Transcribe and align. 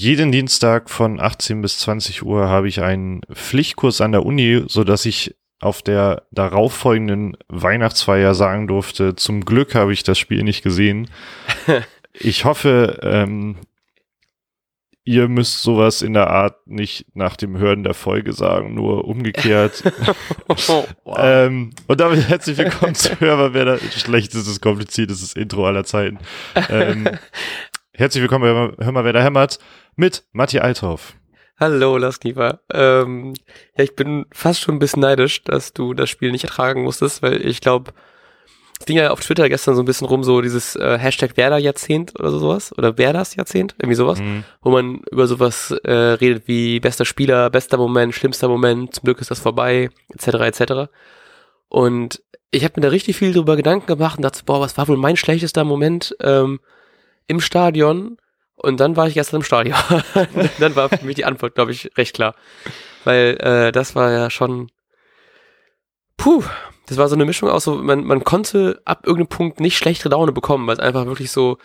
jeden 0.00 0.32
Dienstag 0.32 0.88
von 0.88 1.20
18 1.20 1.60
bis 1.60 1.78
20 1.80 2.22
Uhr 2.22 2.48
habe 2.48 2.68
ich 2.68 2.80
einen 2.80 3.20
Pflichtkurs 3.30 4.00
an 4.00 4.12
der 4.12 4.24
Uni, 4.24 4.64
so 4.66 4.82
dass 4.82 5.04
ich 5.04 5.36
auf 5.60 5.82
der 5.82 6.22
darauffolgenden 6.30 7.36
Weihnachtsfeier 7.48 8.34
sagen 8.34 8.66
durfte, 8.66 9.14
zum 9.14 9.44
Glück 9.44 9.74
habe 9.74 9.92
ich 9.92 10.02
das 10.02 10.18
Spiel 10.18 10.42
nicht 10.42 10.62
gesehen. 10.62 11.10
Ich 12.12 12.44
hoffe, 12.44 12.98
ähm, 13.04 13.56
ihr 15.04 15.28
müsst 15.28 15.62
sowas 15.62 16.02
in 16.02 16.12
der 16.12 16.28
Art 16.28 16.66
nicht 16.66 17.06
nach 17.14 17.36
dem 17.36 17.56
Hören 17.56 17.84
der 17.84 17.94
Folge 17.94 18.32
sagen, 18.32 18.74
nur 18.74 19.04
umgekehrt. 19.04 19.84
wow. 20.48 20.88
ähm, 21.16 21.70
und 21.86 22.00
damit 22.00 22.28
herzlich 22.28 22.58
willkommen 22.58 22.96
zu 22.96 23.20
Hörbar, 23.20 23.54
wer 23.54 23.64
das 23.64 24.00
schlechtestes, 24.00 24.60
kompliziertestes 24.60 25.34
Intro 25.34 25.68
aller 25.68 25.84
Zeiten. 25.84 26.18
Ähm, 26.68 27.08
herzlich 27.92 28.22
willkommen 28.22 28.74
bei 28.76 28.84
Hör 28.84 28.92
mal, 28.92 29.04
wer 29.04 29.12
da 29.12 29.22
hämmert 29.22 29.58
mit 29.96 30.24
Matti 30.32 30.58
Althoff. 30.58 31.14
Hallo, 31.58 31.98
Laskniva. 31.98 32.60
Ähm, 32.72 33.34
ja, 33.76 33.84
ich 33.84 33.94
bin 33.94 34.26
fast 34.32 34.60
schon 34.60 34.76
ein 34.76 34.78
bisschen 34.78 35.02
neidisch, 35.02 35.42
dass 35.44 35.72
du 35.72 35.92
das 35.92 36.08
Spiel 36.08 36.32
nicht 36.32 36.44
ertragen 36.44 36.82
musstest, 36.84 37.22
weil 37.22 37.44
ich 37.44 37.60
glaube, 37.60 37.92
es 38.78 38.86
ging 38.86 38.96
ja 38.96 39.10
auf 39.10 39.20
Twitter 39.20 39.48
gestern 39.50 39.74
so 39.74 39.82
ein 39.82 39.84
bisschen 39.84 40.06
rum, 40.06 40.24
so 40.24 40.40
dieses 40.40 40.74
äh, 40.76 40.98
Hashtag 40.98 41.36
Werder-Jahrzehnt 41.36 42.18
oder 42.18 42.30
sowas, 42.30 42.76
oder 42.78 42.96
Werders-Jahrzehnt, 42.96 43.74
irgendwie 43.78 43.96
sowas, 43.96 44.20
mhm. 44.20 44.44
wo 44.62 44.70
man 44.70 45.02
über 45.10 45.26
sowas 45.26 45.70
äh, 45.84 45.92
redet 45.92 46.48
wie 46.48 46.80
bester 46.80 47.04
Spieler, 47.04 47.50
bester 47.50 47.76
Moment, 47.76 48.14
schlimmster 48.14 48.48
Moment, 48.48 48.94
zum 48.94 49.04
Glück 49.04 49.20
ist 49.20 49.30
das 49.30 49.40
vorbei, 49.40 49.90
etc., 50.14 50.28
etc. 50.28 50.72
Und 51.68 52.22
ich 52.50 52.64
habe 52.64 52.74
mir 52.76 52.82
da 52.82 52.88
richtig 52.88 53.16
viel 53.16 53.34
drüber 53.34 53.56
Gedanken 53.56 53.86
gemacht 53.86 54.16
und 54.16 54.22
dachte, 54.22 54.42
boah, 54.46 54.60
was 54.60 54.78
war 54.78 54.88
wohl 54.88 54.96
mein 54.96 55.18
schlechtester 55.18 55.64
Moment 55.64 56.16
ähm, 56.20 56.60
im 57.30 57.40
Stadion? 57.40 58.16
Und 58.56 58.80
dann 58.80 58.96
war 58.96 59.06
ich 59.08 59.14
gestern 59.14 59.36
im 59.36 59.42
Stadion. 59.42 59.78
dann 60.58 60.76
war 60.76 60.88
für 60.90 61.06
mich 61.06 61.16
die 61.16 61.24
Antwort, 61.24 61.54
glaube 61.54 61.72
ich, 61.72 61.90
recht 61.96 62.14
klar. 62.14 62.34
Weil 63.04 63.38
äh, 63.40 63.72
das 63.72 63.94
war 63.94 64.10
ja 64.10 64.28
schon. 64.28 64.70
Puh, 66.16 66.42
das 66.86 66.98
war 66.98 67.08
so 67.08 67.14
eine 67.14 67.24
Mischung 67.24 67.48
aus 67.48 67.64
so, 67.64 67.76
man, 67.76 68.04
man 68.04 68.24
konnte 68.24 68.82
ab 68.84 69.06
irgendeinem 69.06 69.28
Punkt 69.28 69.60
nicht 69.60 69.78
schlechtere 69.78 70.10
Laune 70.10 70.32
bekommen, 70.32 70.66
weil 70.66 70.74
es 70.74 70.80
einfach 70.80 71.06
wirklich 71.06 71.30
so, 71.30 71.56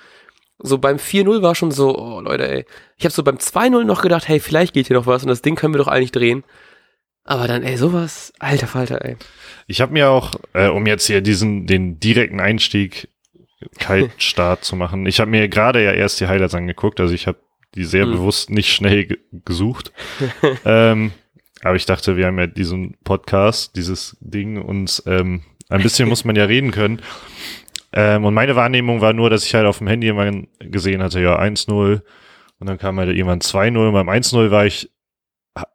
so 0.60 0.78
beim 0.78 0.96
4-0 0.96 1.42
war 1.42 1.56
schon 1.56 1.72
so, 1.72 1.98
oh 1.98 2.22
Leute, 2.22 2.48
ey. 2.48 2.66
Ich 2.96 3.04
habe 3.04 3.14
so 3.14 3.24
beim 3.24 3.38
2-0 3.38 3.84
noch 3.84 4.02
gedacht, 4.02 4.30
hey, 4.30 4.40
vielleicht 4.40 4.74
geht 4.74 4.88
hier 4.88 4.96
noch 4.96 5.08
was 5.08 5.24
und 5.24 5.30
das 5.30 5.42
Ding 5.42 5.56
können 5.56 5.74
wir 5.74 5.80
doch 5.80 5.90
eigentlich 5.90 6.14
drehen. 6.14 6.46
Aber 7.26 7.48
dann, 7.48 7.64
ey, 7.64 7.76
sowas, 7.76 8.32
alter 8.40 8.68
Falter, 8.68 9.04
ey. 9.04 9.18
Ich 9.68 9.82
habe 9.82 9.92
mir 9.92 10.10
auch, 10.10 10.36
äh, 10.54 10.68
um 10.68 10.86
jetzt 10.86 11.08
hier 11.08 11.22
diesen, 11.22 11.66
den 11.66 12.00
direkten 12.00 12.40
Einstieg 12.40 13.10
Kaltstart 13.80 14.64
zu 14.64 14.76
machen, 14.76 15.06
ich 15.06 15.20
habe 15.20 15.32
mir 15.32 15.48
gerade 15.50 15.84
ja 15.84 15.92
erst 15.92 16.20
die 16.20 16.28
Highlights 16.28 16.56
angeguckt, 16.56 17.00
also 17.00 17.14
ich 17.14 17.28
habe 17.28 17.40
die 17.76 17.84
sehr 17.84 18.06
hm. 18.06 18.14
bewusst 18.14 18.50
nicht 18.50 18.74
schnell 18.74 19.18
gesucht. 19.44 19.92
ähm, 20.66 21.12
aber 21.62 21.76
ich 21.76 21.86
dachte, 21.86 22.18
wir 22.18 22.28
haben 22.28 22.40
ja 22.40 22.48
diesen 22.48 22.96
Podcast, 23.04 23.76
dieses 23.76 24.18
Ding 24.20 24.62
und 24.62 25.04
ähm, 25.06 25.42
ein 25.70 25.82
bisschen 25.82 26.08
muss 26.08 26.26
man 26.26 26.36
ja 26.36 26.46
reden 26.46 26.72
können. 26.72 27.02
Ähm, 27.92 28.26
und 28.26 28.34
meine 28.34 28.56
Wahrnehmung 28.56 29.02
war 29.02 29.14
nur, 29.14 29.30
dass 29.30 29.46
ich 29.46 29.56
halt 29.56 29.66
auf 29.66 29.80
dem 29.80 29.88
Handy 29.88 30.08
irgendwann 30.08 30.48
gesehen 30.60 31.02
hatte, 31.02 31.22
ja, 31.22 31.40
1-0 31.40 32.02
und 32.60 32.68
dann 32.68 32.78
kam 32.78 33.00
halt 33.00 33.10
irgendwann 33.10 33.40
2-0 33.40 33.88
und 33.88 33.94
beim 33.94 34.10
1-0 34.10 34.52
war 34.52 34.66
ich, 34.66 34.92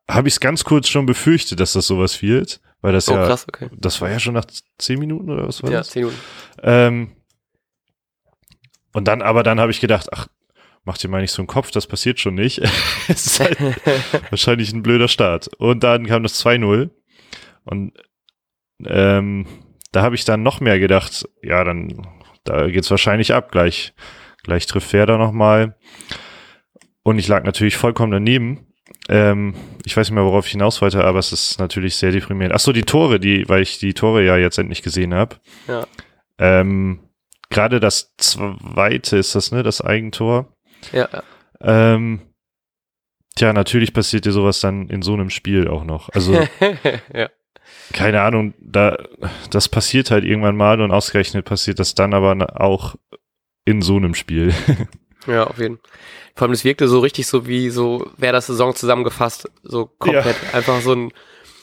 habe 0.09 0.29
ich 0.29 0.35
es 0.35 0.41
ganz 0.41 0.65
kurz 0.65 0.89
schon 0.89 1.07
befürchtet, 1.07 1.61
dass 1.61 1.73
das 1.73 1.87
sowas 1.87 2.23
wird, 2.23 2.61
weil 2.83 2.93
das 2.93 3.09
oh, 3.09 3.15
ja, 3.15 3.27
krass, 3.27 3.47
okay. 3.49 3.69
das 3.77 4.01
war 4.01 4.11
ja 4.11 4.21
schon 4.21 4.35
nach 4.35 4.45
10 4.79 4.99
Minuten 4.99 5.31
oder 5.31 5.49
was 5.49 5.63
war 5.63 5.71
ja, 5.71 5.79
das? 5.79 5.89
Ja, 5.89 5.93
10 5.93 6.03
Minuten. 6.03 6.21
Ähm, 6.63 7.11
und 8.93 9.07
dann, 9.09 9.23
aber 9.23 9.43
dann 9.43 9.61
habe 9.61 9.71
ich 9.71 9.81
gedacht, 9.81 10.09
ach, 10.13 10.29
mach 10.85 10.99
dir 10.99 11.09
mal 11.09 11.21
nicht 11.21 11.33
so 11.33 11.43
einen 11.43 11.47
Kopf, 11.47 11.71
das 11.71 11.87
passiert 11.87 12.21
schon 12.21 12.35
nicht. 12.35 12.59
es 13.09 13.27
ist 13.27 13.41
halt 13.41 13.59
wahrscheinlich 14.31 14.73
ein 14.73 14.83
blöder 14.83 15.09
Start. 15.09 15.49
Und 15.59 15.85
dann 15.85 16.07
kam 16.07 16.23
das 16.23 16.45
2-0 16.45 16.91
und 17.65 17.93
ähm, 18.85 19.47
da 19.93 20.03
habe 20.03 20.15
ich 20.15 20.25
dann 20.25 20.43
noch 20.43 20.61
mehr 20.61 20.79
gedacht, 20.79 21.29
ja, 21.43 21.63
dann 21.65 22.07
da 22.45 22.69
geht's 22.69 22.91
wahrscheinlich 22.91 23.35
ab, 23.35 23.53
gleich, 23.53 23.93
gleich 24.43 24.67
trifft 24.67 24.93
Werder 24.93 25.19
nochmal. 25.19 25.77
Und 27.03 27.19
ich 27.19 27.29
lag 27.29 27.45
natürlich 27.45 27.77
vollkommen 27.77 28.13
daneben. 28.13 28.67
Ähm, 29.09 29.55
ich 29.85 29.97
weiß 29.97 30.09
nicht 30.09 30.15
mehr, 30.15 30.25
worauf 30.25 30.47
ich 30.47 30.53
hinaus 30.53 30.81
wollte, 30.81 31.05
aber 31.05 31.19
es 31.19 31.33
ist 31.33 31.59
natürlich 31.59 31.97
sehr 31.97 32.13
deprimierend. 32.13 32.55
Ach 32.55 32.61
so, 32.61 32.73
die 32.73 32.83
Tore, 32.83 33.21
die, 33.21 33.49
weil 33.49 33.63
ich 33.63 33.79
die 33.79 33.95
Tore 33.95 34.25
ja 34.25 34.37
jetzt 34.37 34.59
endlich 34.59 34.83
gesehen 34.83 35.15
habe. 35.15 35.37
Ja. 35.67 35.87
Ähm, 36.39 37.01
Gerade 37.51 37.81
das 37.81 38.15
zweite 38.17 39.17
ist 39.19 39.35
das, 39.35 39.51
ne, 39.51 39.63
das 39.63 39.81
Eigentor. 39.81 40.55
Ja. 40.93 41.09
Ähm, 41.61 42.21
tja, 43.35 43.53
natürlich 43.53 43.93
passiert 43.93 44.25
dir 44.25 44.33
sowas 44.33 44.61
dann 44.61 44.89
in 44.89 45.03
so 45.03 45.13
einem 45.13 45.31
Spiel 45.31 45.69
auch 45.69 45.85
noch. 45.85 46.09
Also, 46.11 46.35
ja. 47.15 47.29
keine 47.93 48.23
Ahnung, 48.23 48.55
da, 48.61 48.97
das 49.51 49.69
passiert 49.69 50.13
halt 50.13 50.25
irgendwann 50.25 50.57
mal 50.57 50.81
und 50.81 50.93
ausgerechnet 50.93 51.45
passiert 51.45 51.81
das 51.81 51.95
dann 51.95 52.15
aber 52.15 52.61
auch 52.61 52.95
in 53.65 53.83
so 53.83 53.97
einem 53.97 54.15
Spiel. 54.15 54.55
ja, 55.27 55.45
auf 55.45 55.59
jeden 55.59 55.79
Fall. 55.79 55.91
Vor 56.37 56.47
allem, 56.47 56.53
es 56.53 56.65
wirkte 56.65 56.89
so 56.89 57.01
richtig 57.01 57.27
so 57.27 57.47
wie 57.47 57.69
so, 57.69 58.11
wäre 58.17 58.33
das 58.33 58.47
Saison 58.47 58.75
zusammengefasst, 58.75 59.51
so 59.63 59.87
komplett. 59.87 60.37
Ja. 60.43 60.59
Einfach 60.59 60.81
so 60.81 60.95
ein, 60.95 61.13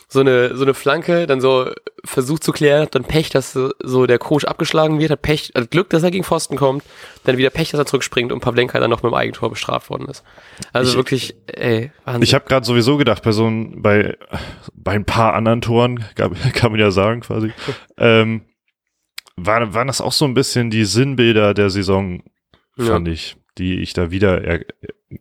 so 0.09 0.21
eine, 0.21 0.55
so 0.55 0.63
eine 0.63 0.73
Flanke, 0.73 1.27
dann 1.27 1.41
so 1.41 1.69
versucht 2.05 2.43
zu 2.43 2.53
klären, 2.53 2.87
dann 2.91 3.03
Pech, 3.03 3.29
dass 3.29 3.51
so 3.51 4.05
der 4.05 4.19
Coach 4.19 4.45
abgeschlagen 4.45 4.99
wird, 4.99 5.11
hat 5.11 5.21
Pech, 5.21 5.51
also 5.53 5.67
Glück, 5.67 5.89
dass 5.89 6.03
er 6.03 6.11
gegen 6.11 6.23
Pfosten 6.23 6.55
kommt, 6.55 6.83
dann 7.25 7.37
wieder 7.37 7.49
Pech, 7.49 7.71
dass 7.71 7.79
er 7.79 7.85
zurückspringt 7.85 8.31
und 8.31 8.39
Pavlenka 8.39 8.79
dann 8.79 8.89
noch 8.89 9.03
mit 9.03 9.11
dem 9.11 9.15
Eigentor 9.15 9.49
bestraft 9.49 9.89
worden 9.89 10.07
ist. 10.07 10.23
Also 10.71 10.91
ich, 10.91 10.95
wirklich, 10.95 11.35
ey, 11.47 11.91
Wahnsinn. 12.05 12.23
Ich 12.23 12.33
habe 12.33 12.45
gerade 12.45 12.65
sowieso 12.65 12.95
gedacht, 12.95 13.21
bei 13.23 13.33
so 13.33 13.47
ein, 13.47 13.81
bei, 13.81 14.17
bei 14.73 14.93
ein 14.93 15.03
paar 15.05 15.33
anderen 15.33 15.59
Toren, 15.59 16.05
kann 16.15 16.71
man 16.71 16.79
ja 16.79 16.91
sagen 16.91 17.19
quasi, 17.19 17.51
ähm, 17.97 18.45
war, 19.35 19.73
waren 19.73 19.87
das 19.87 19.99
auch 19.99 20.13
so 20.13 20.23
ein 20.23 20.33
bisschen 20.33 20.69
die 20.69 20.85
Sinnbilder 20.85 21.53
der 21.53 21.69
Saison, 21.69 22.23
fand 22.77 23.07
ja. 23.07 23.13
ich, 23.13 23.35
die 23.57 23.79
ich 23.81 23.91
da 23.91 24.09
wieder 24.09 24.41
er, 24.41 24.61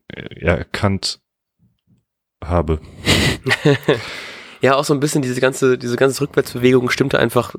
er, 0.08 0.58
erkannt 0.58 1.20
habe. 2.44 2.80
ja 4.60 4.76
auch 4.76 4.84
so 4.84 4.94
ein 4.94 5.00
bisschen 5.00 5.22
diese 5.22 5.40
ganze, 5.40 5.78
diese 5.78 5.96
ganze 5.96 6.20
Rückwärtsbewegung 6.22 6.90
stimmte 6.90 7.18
einfach 7.18 7.54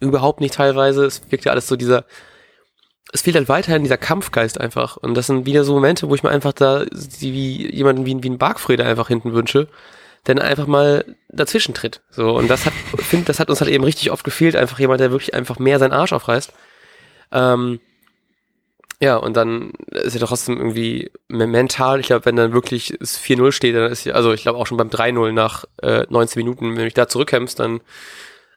überhaupt 0.00 0.40
nicht 0.40 0.54
teilweise. 0.54 1.04
Es 1.06 1.22
wirkte 1.30 1.50
alles 1.50 1.66
so 1.66 1.76
dieser, 1.76 2.04
es 3.12 3.22
fehlt 3.22 3.36
halt 3.36 3.48
weiterhin 3.48 3.82
dieser 3.82 3.96
Kampfgeist 3.96 4.60
einfach. 4.60 4.96
Und 4.96 5.14
das 5.14 5.26
sind 5.26 5.46
wieder 5.46 5.64
so 5.64 5.74
Momente, 5.74 6.08
wo 6.08 6.14
ich 6.14 6.22
mir 6.22 6.30
einfach 6.30 6.52
da 6.52 6.84
wie 7.20 7.74
jemanden 7.74 8.06
wie, 8.06 8.22
wie 8.22 8.30
ein 8.30 8.38
Bargfrede 8.38 8.84
einfach 8.84 9.08
hinten 9.08 9.32
wünsche, 9.32 9.68
der 10.26 10.42
einfach 10.42 10.66
mal 10.66 11.04
dazwischen 11.28 11.74
tritt. 11.74 12.02
So, 12.10 12.36
und 12.36 12.48
das 12.48 12.66
hat, 12.66 12.72
finde, 12.98 13.26
das 13.26 13.40
hat 13.40 13.48
uns 13.48 13.60
halt 13.60 13.70
eben 13.70 13.84
richtig 13.84 14.10
oft 14.10 14.24
gefehlt, 14.24 14.56
einfach 14.56 14.78
jemand, 14.78 15.00
der 15.00 15.10
wirklich 15.10 15.34
einfach 15.34 15.58
mehr 15.58 15.78
seinen 15.78 15.92
Arsch 15.92 16.12
aufreißt. 16.12 16.52
Ähm, 17.32 17.80
ja, 19.00 19.16
und 19.16 19.36
dann 19.36 19.72
ist 19.90 20.14
ja 20.14 20.26
trotzdem 20.26 20.56
irgendwie 20.56 21.10
mental, 21.28 22.00
ich 22.00 22.06
glaube, 22.06 22.24
wenn 22.24 22.36
dann 22.36 22.52
wirklich 22.52 22.94
es 22.98 23.20
4-0 23.20 23.52
steht, 23.52 23.74
dann 23.74 23.90
ist 23.92 24.04
ja, 24.04 24.14
also 24.14 24.32
ich 24.32 24.42
glaube 24.42 24.58
auch 24.58 24.66
schon 24.66 24.78
beim 24.78 24.88
3-0 24.88 25.32
nach 25.32 25.64
äh, 25.82 26.06
19 26.08 26.40
Minuten, 26.40 26.70
wenn 26.70 26.76
du 26.76 26.84
dich 26.84 26.94
da 26.94 27.06
zurückkämpfst, 27.06 27.56
dann 27.58 27.80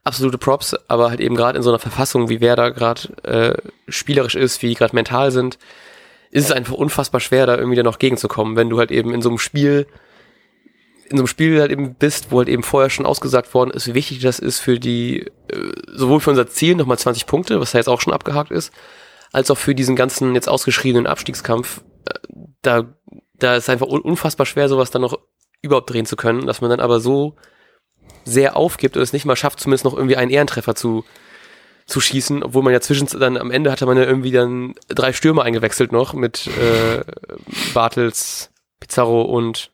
absolute 0.05 0.37
Props, 0.37 0.75
aber 0.87 1.09
halt 1.09 1.19
eben 1.19 1.35
gerade 1.35 1.57
in 1.57 1.63
so 1.63 1.69
einer 1.69 1.79
Verfassung, 1.79 2.29
wie 2.29 2.39
wer 2.39 2.55
da 2.55 2.69
gerade 2.69 3.01
äh, 3.23 3.91
spielerisch 3.91 4.35
ist, 4.35 4.61
wie 4.61 4.69
die 4.69 4.75
gerade 4.75 4.95
mental 4.95 5.31
sind, 5.31 5.57
ist 6.31 6.45
es 6.45 6.51
einfach 6.51 6.73
unfassbar 6.73 7.19
schwer, 7.19 7.45
da 7.45 7.57
irgendwie 7.57 7.75
dann 7.75 7.85
noch 7.85 7.99
gegenzukommen, 7.99 8.55
wenn 8.55 8.69
du 8.69 8.79
halt 8.79 8.91
eben 8.91 9.13
in 9.13 9.21
so 9.21 9.29
einem 9.29 9.39
Spiel, 9.39 9.87
in 11.09 11.17
so 11.17 11.21
einem 11.21 11.27
Spiel 11.27 11.59
halt 11.59 11.71
eben 11.71 11.95
bist, 11.95 12.31
wo 12.31 12.37
halt 12.37 12.49
eben 12.49 12.63
vorher 12.63 12.89
schon 12.89 13.05
ausgesagt 13.05 13.53
worden 13.53 13.71
ist, 13.71 13.87
wie 13.87 13.93
wichtig 13.93 14.19
das 14.21 14.39
ist 14.39 14.59
für 14.59 14.79
die, 14.79 15.25
äh, 15.51 15.73
sowohl 15.87 16.21
für 16.21 16.29
unser 16.29 16.47
Ziel, 16.47 16.75
nochmal 16.75 16.97
20 16.97 17.25
Punkte, 17.25 17.59
was 17.59 17.71
da 17.71 17.79
jetzt 17.79 17.89
auch 17.89 17.99
schon 17.99 18.13
abgehakt 18.13 18.51
ist, 18.51 18.71
als 19.31 19.51
auch 19.51 19.57
für 19.57 19.75
diesen 19.75 19.95
ganzen 19.95 20.35
jetzt 20.35 20.49
ausgeschriebenen 20.49 21.07
Abstiegskampf, 21.07 21.81
äh, 22.05 22.19
da, 22.61 22.85
da 23.35 23.55
ist 23.55 23.69
einfach 23.69 23.87
unfassbar 23.87 24.45
schwer, 24.45 24.69
sowas 24.69 24.91
dann 24.91 25.01
noch 25.01 25.19
überhaupt 25.61 25.89
drehen 25.89 26.05
zu 26.05 26.15
können, 26.15 26.45
dass 26.45 26.61
man 26.61 26.69
dann 26.69 26.79
aber 26.79 26.99
so 26.99 27.35
sehr 28.25 28.55
aufgibt 28.55 28.95
und 28.95 29.03
es 29.03 29.13
nicht 29.13 29.25
mal 29.25 29.35
schafft, 29.35 29.59
zumindest 29.59 29.85
noch 29.85 29.95
irgendwie 29.95 30.17
einen 30.17 30.31
Ehrentreffer 30.31 30.75
zu, 30.75 31.03
zu 31.85 31.99
schießen, 31.99 32.43
obwohl 32.43 32.63
man 32.63 32.73
ja 32.73 32.81
zwischen 32.81 33.07
dann 33.19 33.37
am 33.37 33.51
Ende 33.51 33.71
hatte 33.71 33.85
man 33.85 33.97
ja 33.97 34.03
irgendwie 34.03 34.31
dann 34.31 34.75
drei 34.87 35.13
Stürmer 35.13 35.43
eingewechselt 35.43 35.91
noch 35.91 36.13
mit 36.13 36.47
äh, 36.47 37.03
Bartels, 37.73 38.51
Pizarro 38.79 39.23
und 39.23 39.71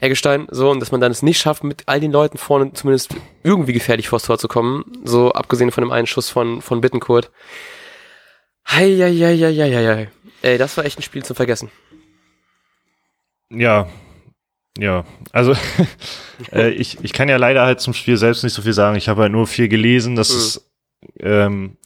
Eggestein, 0.00 0.46
so, 0.50 0.70
und 0.70 0.80
dass 0.80 0.92
man 0.92 1.00
dann 1.00 1.10
es 1.12 1.22
nicht 1.22 1.38
schafft, 1.38 1.64
mit 1.64 1.84
all 1.86 2.00
den 2.00 2.12
Leuten 2.12 2.36
vorne 2.36 2.72
zumindest 2.74 3.14
irgendwie 3.42 3.72
gefährlich 3.72 4.08
vors 4.08 4.24
Tor 4.24 4.38
zu 4.38 4.46
kommen, 4.46 4.84
so 5.04 5.32
abgesehen 5.32 5.70
von 5.70 5.82
dem 5.82 5.90
einen 5.90 6.06
Schuss 6.06 6.28
von, 6.28 6.60
von 6.60 6.80
Bittenkurt. 6.80 7.30
Heieieiei. 8.70 10.08
Ey, 10.42 10.58
das 10.58 10.76
war 10.76 10.84
echt 10.84 10.98
ein 10.98 11.02
Spiel 11.02 11.24
zum 11.24 11.36
Vergessen. 11.36 11.70
Ja, 13.50 13.88
ja, 14.78 15.04
also 15.32 15.54
äh, 16.52 16.70
ich, 16.70 16.98
ich 17.02 17.12
kann 17.12 17.28
ja 17.28 17.36
leider 17.36 17.64
halt 17.64 17.80
zum 17.80 17.94
Spiel 17.94 18.16
selbst 18.16 18.42
nicht 18.44 18.52
so 18.52 18.62
viel 18.62 18.72
sagen. 18.72 18.96
Ich 18.96 19.08
habe 19.08 19.22
halt 19.22 19.32
nur 19.32 19.46
viel 19.46 19.68
gelesen, 19.68 20.16
dass 20.16 20.30
mhm. 20.30 20.36
es 20.36 20.70
ähm, 21.20 21.76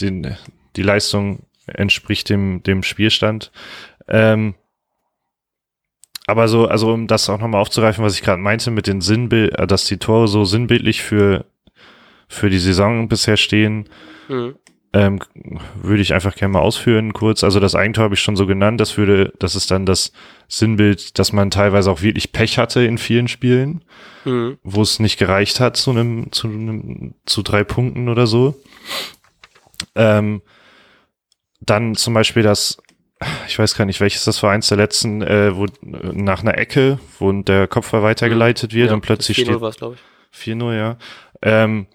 den, 0.00 0.36
die 0.76 0.82
Leistung 0.82 1.44
entspricht 1.66 2.28
dem, 2.28 2.62
dem 2.62 2.82
Spielstand. 2.82 3.52
Ähm, 4.08 4.54
aber 6.26 6.48
so, 6.48 6.66
also 6.66 6.92
um 6.92 7.06
das 7.06 7.28
auch 7.28 7.38
nochmal 7.38 7.60
aufzugreifen, 7.60 8.04
was 8.04 8.14
ich 8.14 8.22
gerade 8.22 8.40
meinte 8.40 8.70
mit 8.70 8.86
den 8.86 9.00
Sinnbild, 9.00 9.56
äh, 9.58 9.66
dass 9.66 9.84
die 9.84 9.98
Tore 9.98 10.26
so 10.26 10.44
sinnbildlich 10.44 11.02
für, 11.02 11.44
für 12.28 12.50
die 12.50 12.58
Saison 12.58 13.08
bisher 13.08 13.36
stehen, 13.36 13.88
mhm. 14.28 14.56
Ähm, 14.94 15.18
würde 15.74 16.02
ich 16.02 16.14
einfach 16.14 16.36
gerne 16.36 16.52
mal 16.52 16.60
ausführen 16.60 17.12
kurz. 17.12 17.42
Also 17.42 17.58
das 17.58 17.74
Eigentor 17.74 18.04
habe 18.04 18.14
ich 18.14 18.20
schon 18.20 18.36
so 18.36 18.46
genannt, 18.46 18.80
das 18.80 18.96
würde, 18.96 19.32
das 19.40 19.56
ist 19.56 19.70
dann 19.72 19.86
das 19.86 20.12
Sinnbild, 20.46 21.18
dass 21.18 21.32
man 21.32 21.50
teilweise 21.50 21.90
auch 21.90 22.00
wirklich 22.00 22.32
Pech 22.32 22.58
hatte 22.58 22.84
in 22.84 22.96
vielen 22.96 23.26
Spielen, 23.26 23.84
mhm. 24.24 24.58
wo 24.62 24.82
es 24.82 25.00
nicht 25.00 25.18
gereicht 25.18 25.58
hat 25.58 25.76
zu 25.76 25.90
einem, 25.90 26.30
zu 26.30 26.46
einem, 26.46 27.14
zu 27.26 27.42
drei 27.42 27.64
Punkten 27.64 28.08
oder 28.08 28.28
so. 28.28 28.54
Ähm, 29.96 30.42
dann 31.60 31.96
zum 31.96 32.14
Beispiel 32.14 32.44
das 32.44 32.78
ich 33.46 33.58
weiß 33.58 33.76
gar 33.76 33.86
nicht, 33.86 34.00
welches 34.00 34.24
das 34.24 34.42
war, 34.42 34.50
eins 34.50 34.68
der 34.68 34.76
letzten, 34.76 35.22
äh, 35.22 35.56
wo 35.56 35.66
nach 35.80 36.42
einer 36.42 36.58
Ecke, 36.58 36.98
wo 37.18 37.32
der 37.32 37.68
Kopfball 37.68 38.02
weitergeleitet 38.02 38.74
wird 38.74 38.88
ja, 38.88 38.94
und 38.94 39.00
plötzlich 39.00 39.36
4 39.36 39.44
steht. 39.46 39.56
4-0, 40.34 40.76
ja. 40.76 40.98
Ähm, 41.40 41.86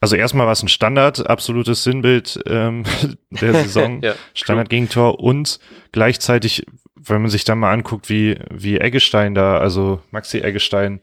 also 0.00 0.16
erstmal 0.16 0.46
war 0.46 0.52
es 0.52 0.62
ein 0.62 0.68
Standard, 0.68 1.28
absolutes 1.28 1.84
Sinnbild 1.84 2.40
ähm, 2.46 2.84
der 3.30 3.54
Saison, 3.54 4.02
ja, 4.02 4.14
Standard-Gegentor 4.34 5.20
und 5.20 5.60
gleichzeitig, 5.92 6.64
wenn 6.96 7.20
man 7.20 7.30
sich 7.30 7.44
dann 7.44 7.58
mal 7.58 7.72
anguckt, 7.72 8.08
wie, 8.08 8.38
wie 8.50 8.78
Eggestein 8.78 9.34
da, 9.34 9.58
also 9.58 10.00
Maxi 10.10 10.40
Eggestein 10.40 11.00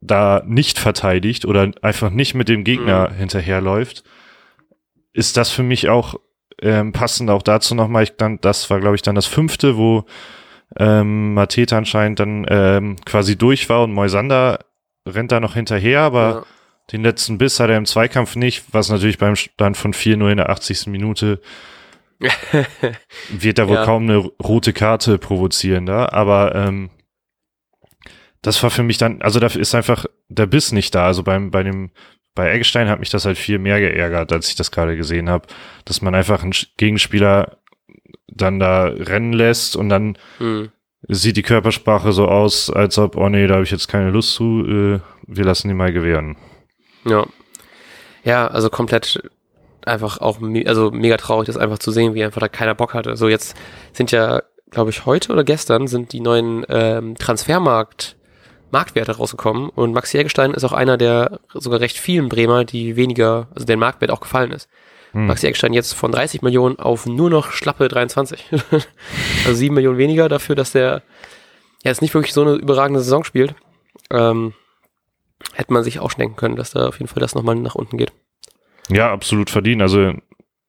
da 0.00 0.42
nicht 0.46 0.78
verteidigt 0.78 1.46
oder 1.46 1.70
einfach 1.80 2.10
nicht 2.10 2.34
mit 2.34 2.48
dem 2.50 2.62
Gegner 2.62 3.08
mhm. 3.08 3.14
hinterherläuft, 3.14 4.04
ist 5.14 5.38
das 5.38 5.50
für 5.50 5.62
mich 5.62 5.88
auch 5.88 6.16
ähm, 6.60 6.92
passend 6.92 7.30
auch 7.30 7.42
dazu 7.42 7.74
nochmal, 7.74 8.02
ich 8.02 8.16
dann, 8.16 8.38
das 8.40 8.68
war 8.68 8.80
glaube 8.80 8.96
ich 8.96 9.02
dann 9.02 9.14
das 9.14 9.26
fünfte, 9.26 9.78
wo 9.78 10.04
ähm, 10.78 11.32
Mateta 11.34 11.78
anscheinend 11.78 12.20
dann 12.20 12.46
ähm, 12.48 12.96
quasi 13.06 13.36
durch 13.36 13.70
war 13.70 13.82
und 13.82 13.92
Moisander 13.92 14.58
rennt 15.06 15.32
da 15.32 15.40
noch 15.40 15.54
hinterher, 15.54 16.00
aber 16.00 16.28
ja. 16.28 16.44
Den 16.92 17.02
letzten 17.02 17.38
Biss 17.38 17.60
hat 17.60 17.70
er 17.70 17.78
im 17.78 17.86
Zweikampf 17.86 18.36
nicht, 18.36 18.64
was 18.72 18.90
natürlich 18.90 19.18
beim 19.18 19.36
Stand 19.36 19.76
von 19.76 19.94
4-0 19.94 20.30
in 20.30 20.36
der 20.36 20.50
80. 20.50 20.86
Minute 20.88 21.40
wird 23.30 23.58
da 23.58 23.68
wohl 23.68 23.76
ja. 23.76 23.84
kaum 23.84 24.04
eine 24.04 24.18
rote 24.18 24.72
Karte 24.72 25.18
provozieren 25.18 25.86
da, 25.86 26.08
aber 26.10 26.54
ähm, 26.54 26.90
das 28.42 28.62
war 28.62 28.70
für 28.70 28.82
mich 28.82 28.98
dann, 28.98 29.22
also 29.22 29.40
da 29.40 29.46
ist 29.46 29.74
einfach 29.74 30.04
der 30.28 30.46
Biss 30.46 30.72
nicht 30.72 30.94
da. 30.94 31.06
Also 31.06 31.22
beim, 31.22 31.50
bei 31.50 31.62
dem 31.62 31.90
bei 32.34 32.52
Eggestein 32.52 32.88
hat 32.88 32.98
mich 32.98 33.10
das 33.10 33.24
halt 33.24 33.38
viel 33.38 33.58
mehr 33.58 33.80
geärgert, 33.80 34.32
als 34.32 34.48
ich 34.48 34.56
das 34.56 34.70
gerade 34.70 34.96
gesehen 34.96 35.30
habe, 35.30 35.46
dass 35.84 36.02
man 36.02 36.14
einfach 36.14 36.42
einen 36.42 36.54
Gegenspieler 36.76 37.58
dann 38.26 38.58
da 38.58 38.84
rennen 38.84 39.32
lässt 39.32 39.76
und 39.76 39.88
dann 39.88 40.18
mhm. 40.40 40.70
sieht 41.06 41.36
die 41.36 41.42
Körpersprache 41.42 42.12
so 42.12 42.26
aus, 42.26 42.70
als 42.70 42.98
ob, 42.98 43.16
oh 43.16 43.28
nee, 43.28 43.46
da 43.46 43.54
habe 43.54 43.64
ich 43.64 43.70
jetzt 43.70 43.86
keine 43.86 44.10
Lust 44.10 44.34
zu, 44.34 44.66
äh, 44.66 45.00
wir 45.26 45.44
lassen 45.44 45.68
die 45.68 45.74
mal 45.74 45.92
gewähren. 45.92 46.36
Ja. 47.04 47.26
Ja, 48.24 48.46
also 48.46 48.70
komplett 48.70 49.22
einfach 49.84 50.18
auch, 50.18 50.40
me 50.40 50.64
also 50.66 50.90
mega 50.90 51.16
traurig, 51.16 51.46
das 51.46 51.56
einfach 51.56 51.78
zu 51.78 51.90
sehen, 51.90 52.14
wie 52.14 52.24
einfach 52.24 52.40
da 52.40 52.48
keiner 52.48 52.74
Bock 52.74 52.94
hatte. 52.94 53.16
So 53.16 53.28
jetzt 53.28 53.56
sind 53.92 54.10
ja, 54.12 54.42
glaube 54.70 54.90
ich, 54.90 55.06
heute 55.06 55.32
oder 55.32 55.44
gestern 55.44 55.86
sind 55.86 56.12
die 56.12 56.20
neuen 56.20 56.64
ähm, 56.68 57.16
Transfermarkt 57.16 58.16
Marktwerte 58.70 59.16
rausgekommen 59.16 59.68
und 59.68 59.92
Maxi 59.92 60.18
Eggestein 60.18 60.52
ist 60.52 60.64
auch 60.64 60.72
einer 60.72 60.96
der 60.96 61.38
sogar 61.52 61.78
recht 61.80 61.96
vielen 61.96 62.28
Bremer, 62.28 62.64
die 62.64 62.96
weniger, 62.96 63.46
also 63.54 63.66
der 63.66 63.76
Marktwert 63.76 64.10
auch 64.10 64.20
gefallen 64.20 64.50
ist. 64.50 64.68
Hm. 65.12 65.28
Maxi 65.28 65.46
Eggestein 65.46 65.72
jetzt 65.72 65.92
von 65.92 66.10
30 66.10 66.42
Millionen 66.42 66.80
auf 66.80 67.06
nur 67.06 67.30
noch 67.30 67.52
schlappe 67.52 67.86
23. 67.86 68.50
also 69.44 69.54
7 69.54 69.72
Millionen 69.72 69.98
weniger 69.98 70.28
dafür, 70.28 70.56
dass 70.56 70.72
der 70.72 71.02
jetzt 71.84 72.02
nicht 72.02 72.14
wirklich 72.14 72.32
so 72.34 72.42
eine 72.42 72.54
überragende 72.54 73.00
Saison 73.00 73.22
spielt. 73.22 73.54
Ähm, 74.10 74.54
hätte 75.54 75.72
man 75.72 75.84
sich 75.84 76.00
auch 76.00 76.10
schenken 76.10 76.36
können, 76.36 76.56
dass 76.56 76.72
da 76.72 76.88
auf 76.88 76.98
jeden 76.98 77.08
Fall 77.08 77.20
das 77.20 77.34
nochmal 77.34 77.54
nach 77.56 77.74
unten 77.74 77.96
geht. 77.96 78.12
Ja, 78.88 79.12
absolut 79.12 79.50
verdient. 79.50 79.82
Also 79.82 80.12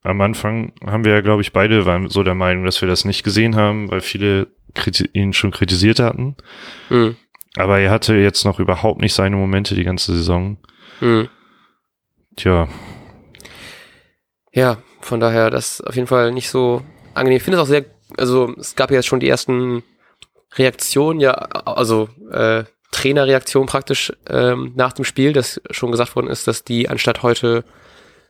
am 0.04 0.22
Anfang 0.22 0.74
haben 0.86 1.04
wir 1.04 1.14
ja, 1.14 1.22
glaube 1.22 1.42
ich, 1.42 1.52
beide 1.52 1.86
waren 1.86 2.10
so 2.10 2.24
der 2.24 2.36
Meinung, 2.36 2.64
dass 2.64 2.82
wir 2.82 2.88
das 2.88 3.06
nicht 3.06 3.24
gesehen 3.24 3.56
haben, 3.56 3.90
weil 3.92 4.02
viele 4.02 4.48
ihn 5.14 5.34
schon 5.34 5.52
kritisiert 5.52 6.00
hatten. 6.00 6.36
Mhm. 6.90 7.16
Aber 7.58 7.80
er 7.80 7.90
hatte 7.90 8.16
jetzt 8.16 8.46
noch 8.46 8.60
überhaupt 8.60 9.02
nicht 9.02 9.14
seine 9.14 9.36
Momente 9.36 9.76
die 9.76 9.84
ganze 9.84 10.16
Saison. 10.16 10.58
Mhm. 11.02 11.30
Tja. 12.36 12.68
Ja, 14.52 14.78
von 15.02 15.20
daher, 15.20 15.50
das 15.50 15.80
ist 15.80 15.88
auf 15.88 15.96
jeden 15.96 16.08
Fall 16.08 16.32
nicht 16.32 16.50
so 16.50 16.82
angenehm. 17.14 17.38
Ich 17.38 17.44
finde 17.44 17.58
es 17.58 17.64
auch 17.64 17.68
sehr, 17.68 17.86
also 18.18 18.54
es 18.60 18.76
gab 18.76 18.92
ja 18.92 18.98
jetzt 18.98 19.08
schon 19.08 19.20
die 19.20 19.30
ersten 19.30 19.84
Reaktionen, 20.56 21.20
ja, 21.20 21.32
also 21.32 22.10
äh, 22.32 22.64
Trainerreaktion 22.96 23.66
praktisch 23.66 24.14
ähm, 24.30 24.72
nach 24.76 24.94
dem 24.94 25.04
Spiel, 25.04 25.34
dass 25.34 25.62
schon 25.70 25.92
gesagt 25.92 26.16
worden 26.16 26.28
ist, 26.28 26.48
dass 26.48 26.64
die 26.64 26.88
anstatt 26.88 27.24
heute 27.24 27.66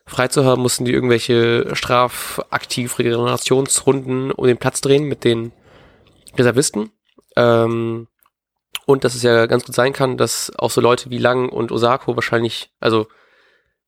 frei 0.07 0.27
zu 0.27 0.43
haben, 0.43 0.63
mussten 0.63 0.85
die 0.85 0.91
irgendwelche 0.91 1.75
strafaktiv 1.75 2.97
Regenerationsrunden 2.97 4.31
um 4.31 4.47
den 4.47 4.57
Platz 4.57 4.81
drehen 4.81 5.03
mit 5.03 5.23
den 5.23 5.51
Reservisten. 6.35 6.91
Ähm, 7.35 8.07
und 8.87 9.03
dass 9.03 9.13
es 9.13 9.21
ja 9.21 9.45
ganz 9.45 9.65
gut 9.65 9.75
sein 9.75 9.93
kann, 9.93 10.17
dass 10.17 10.51
auch 10.57 10.71
so 10.71 10.81
Leute 10.81 11.11
wie 11.11 11.19
Lang 11.19 11.49
und 11.49 11.71
Osako 11.71 12.15
wahrscheinlich, 12.15 12.71
also 12.79 13.07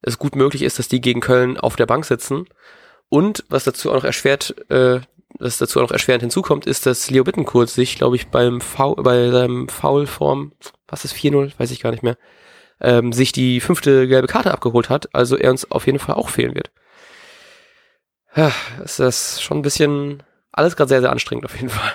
es 0.01 0.19
gut 0.19 0.35
möglich 0.35 0.62
ist, 0.62 0.77
dass 0.77 0.88
die 0.88 1.01
gegen 1.01 1.21
Köln 1.21 1.57
auf 1.57 1.75
der 1.75 1.88
Bank 1.88 2.06
sitzen. 2.06 2.45
Und 3.09 3.45
was 3.50 3.63
dazu 3.63 3.89
auch 3.89 3.95
noch 3.95 4.03
erschwert, 4.03 4.56
äh, 4.69 5.00
was 5.39 5.57
dazu 5.57 5.80
auch 5.80 5.84
noch 5.84 5.92
erschwerend 5.92 6.22
hinzukommt, 6.22 6.66
ist, 6.66 6.86
dass 6.86 7.10
Leo 7.10 7.24
Bittencourt 7.24 7.69
sich, 7.69 7.95
glaube 7.95 8.16
ich, 8.16 8.28
beim 8.28 8.62
Foul, 8.62 8.95
bei 8.95 9.30
seinem 9.30 9.69
Foulform, 9.69 10.54
was 10.88 11.06
ist 11.06 11.16
4-0, 11.16 11.54
weiß 11.57 11.72
ich 11.72 11.81
gar 11.81 11.92
nicht 11.92 12.04
mehr, 12.04 12.18
ähm, 12.81 13.12
sich 13.13 13.31
die 13.31 13.60
fünfte 13.60 14.07
gelbe 14.07 14.28
Karte 14.28 14.51
abgeholt 14.51 14.89
hat, 14.89 15.13
also 15.13 15.38
er 15.38 15.51
uns 15.51 15.69
auf 15.72 15.86
jeden 15.86 16.00
Fall 16.00 16.16
auch 16.16 16.30
fehlen 16.30 16.56
wird. 16.56 16.72
Ja, 18.36 18.51
ist 18.84 19.00
das 19.00 19.42
schon 19.42 19.60
ein 19.60 19.63
bisschen 19.63 20.24
alles 20.51 20.75
gerade 20.75 20.89
sehr, 20.89 21.01
sehr 21.01 21.12
anstrengend 21.12 21.45
auf 21.45 21.56
jeden 21.56 21.69
Fall. 21.69 21.94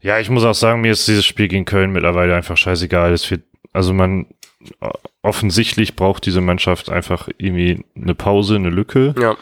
Ja, 0.00 0.18
ich 0.18 0.30
muss 0.30 0.44
auch 0.44 0.54
sagen, 0.54 0.80
mir 0.80 0.92
ist 0.92 1.08
dieses 1.08 1.24
Spiel 1.24 1.48
gegen 1.48 1.64
Köln 1.64 1.90
mittlerweile 1.90 2.34
einfach 2.34 2.56
scheißegal. 2.56 3.12
Es 3.12 3.28
wird, 3.30 3.42
also 3.72 3.92
man 3.92 4.26
offensichtlich 5.22 5.96
braucht 5.96 6.26
diese 6.26 6.40
Mannschaft 6.40 6.90
einfach 6.90 7.28
irgendwie 7.38 7.84
eine 7.94 8.14
Pause, 8.14 8.56
eine 8.56 8.70
Lücke. 8.70 9.14
Ja. 9.18 9.36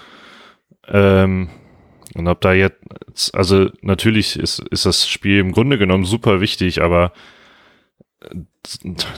Ähm, 0.88 1.50
und 2.14 2.28
ob 2.28 2.40
da 2.40 2.52
jetzt, 2.52 3.34
also 3.34 3.68
natürlich 3.82 4.38
ist, 4.38 4.60
ist 4.70 4.86
das 4.86 5.08
Spiel 5.08 5.38
im 5.38 5.52
Grunde 5.52 5.78
genommen 5.78 6.04
super 6.04 6.40
wichtig, 6.40 6.80
aber 6.82 7.12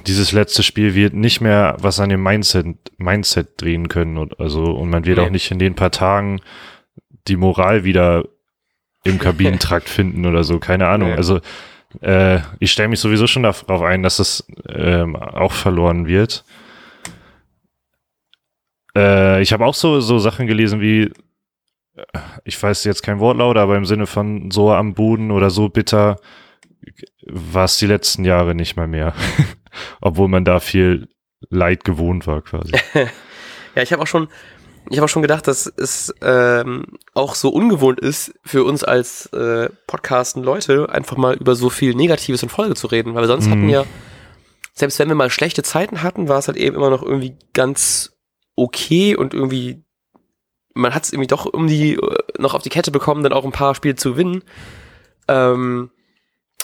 dieses 0.06 0.32
letzte 0.32 0.62
Spiel 0.62 0.94
wird 0.94 1.14
nicht 1.14 1.40
mehr 1.40 1.76
was 1.78 2.00
an 2.00 2.08
dem 2.08 2.22
Mindset, 2.22 2.66
Mindset 2.96 3.60
drehen 3.60 3.88
können 3.88 4.18
und 4.18 4.40
also 4.40 4.64
und 4.64 4.90
man 4.90 5.04
wird 5.04 5.18
nee. 5.18 5.24
auch 5.24 5.30
nicht 5.30 5.50
in 5.50 5.58
den 5.58 5.74
paar 5.74 5.92
Tagen 5.92 6.40
die 7.28 7.36
Moral 7.36 7.84
wieder 7.84 8.24
im 9.04 9.18
Kabinentrakt 9.18 9.88
finden 9.88 10.26
oder 10.26 10.42
so, 10.42 10.58
keine 10.58 10.88
Ahnung. 10.88 11.10
Ja. 11.10 11.16
Also 11.16 11.40
äh, 12.00 12.40
ich 12.58 12.72
stelle 12.72 12.88
mich 12.88 13.00
sowieso 13.00 13.26
schon 13.26 13.44
darauf 13.44 13.82
ein, 13.82 14.02
dass 14.02 14.18
es 14.18 14.46
ähm, 14.68 15.14
auch 15.16 15.52
verloren 15.52 16.06
wird. 16.06 16.44
Äh, 18.96 19.42
ich 19.42 19.52
habe 19.52 19.64
auch 19.64 19.74
so, 19.74 20.00
so 20.00 20.18
Sachen 20.18 20.46
gelesen 20.46 20.80
wie, 20.80 21.02
äh, 21.02 21.10
ich 22.44 22.62
weiß 22.62 22.84
jetzt 22.84 23.02
kein 23.02 23.20
Wortlaut, 23.20 23.56
aber 23.56 23.76
im 23.76 23.86
Sinne 23.86 24.06
von 24.06 24.50
so 24.50 24.72
am 24.72 24.94
Boden 24.94 25.30
oder 25.30 25.50
so 25.50 25.68
bitter 25.68 26.16
war 27.26 27.64
es 27.64 27.78
die 27.78 27.86
letzten 27.86 28.24
Jahre 28.24 28.54
nicht 28.54 28.76
mal 28.76 28.86
mehr. 28.86 29.14
Obwohl 30.00 30.28
man 30.28 30.44
da 30.44 30.60
viel 30.60 31.08
Leid 31.50 31.84
gewohnt 31.84 32.26
war 32.26 32.42
quasi. 32.42 32.72
ja, 33.74 33.82
ich 33.82 33.92
habe 33.92 34.02
auch 34.02 34.06
schon 34.06 34.28
ich 34.88 34.98
habe 34.98 35.06
auch 35.06 35.10
schon 35.10 35.22
gedacht, 35.22 35.48
dass 35.48 35.66
es 35.66 36.14
ähm, 36.22 36.84
auch 37.14 37.34
so 37.34 37.48
ungewohnt 37.48 37.98
ist 38.00 38.34
für 38.44 38.64
uns 38.64 38.84
als 38.84 39.26
äh, 39.32 39.68
Podcasten 39.86 40.42
Leute, 40.42 40.88
einfach 40.90 41.16
mal 41.16 41.34
über 41.34 41.56
so 41.56 41.70
viel 41.70 41.94
Negatives 41.94 42.42
in 42.42 42.48
Folge 42.48 42.74
zu 42.74 42.86
reden, 42.86 43.14
weil 43.14 43.22
wir 43.22 43.28
sonst 43.28 43.46
mhm. 43.46 43.50
hatten 43.50 43.68
ja, 43.68 43.84
selbst 44.74 44.98
wenn 44.98 45.08
wir 45.08 45.16
mal 45.16 45.30
schlechte 45.30 45.62
Zeiten 45.62 46.02
hatten, 46.02 46.28
war 46.28 46.38
es 46.38 46.46
halt 46.46 46.56
eben 46.56 46.76
immer 46.76 46.90
noch 46.90 47.02
irgendwie 47.02 47.36
ganz 47.52 48.16
okay 48.54 49.16
und 49.16 49.34
irgendwie, 49.34 49.84
man 50.76 50.94
hat 50.94 51.04
es 51.04 51.12
irgendwie 51.12 51.26
doch 51.26 51.46
um 51.46 51.66
die, 51.66 51.94
äh, 51.94 52.18
noch 52.38 52.54
auf 52.54 52.62
die 52.62 52.68
Kette 52.68 52.90
bekommen, 52.90 53.22
dann 53.22 53.32
auch 53.32 53.44
ein 53.44 53.52
paar 53.52 53.74
Spiele 53.74 53.96
zu 53.96 54.12
gewinnen. 54.12 54.42
Ähm, 55.28 55.90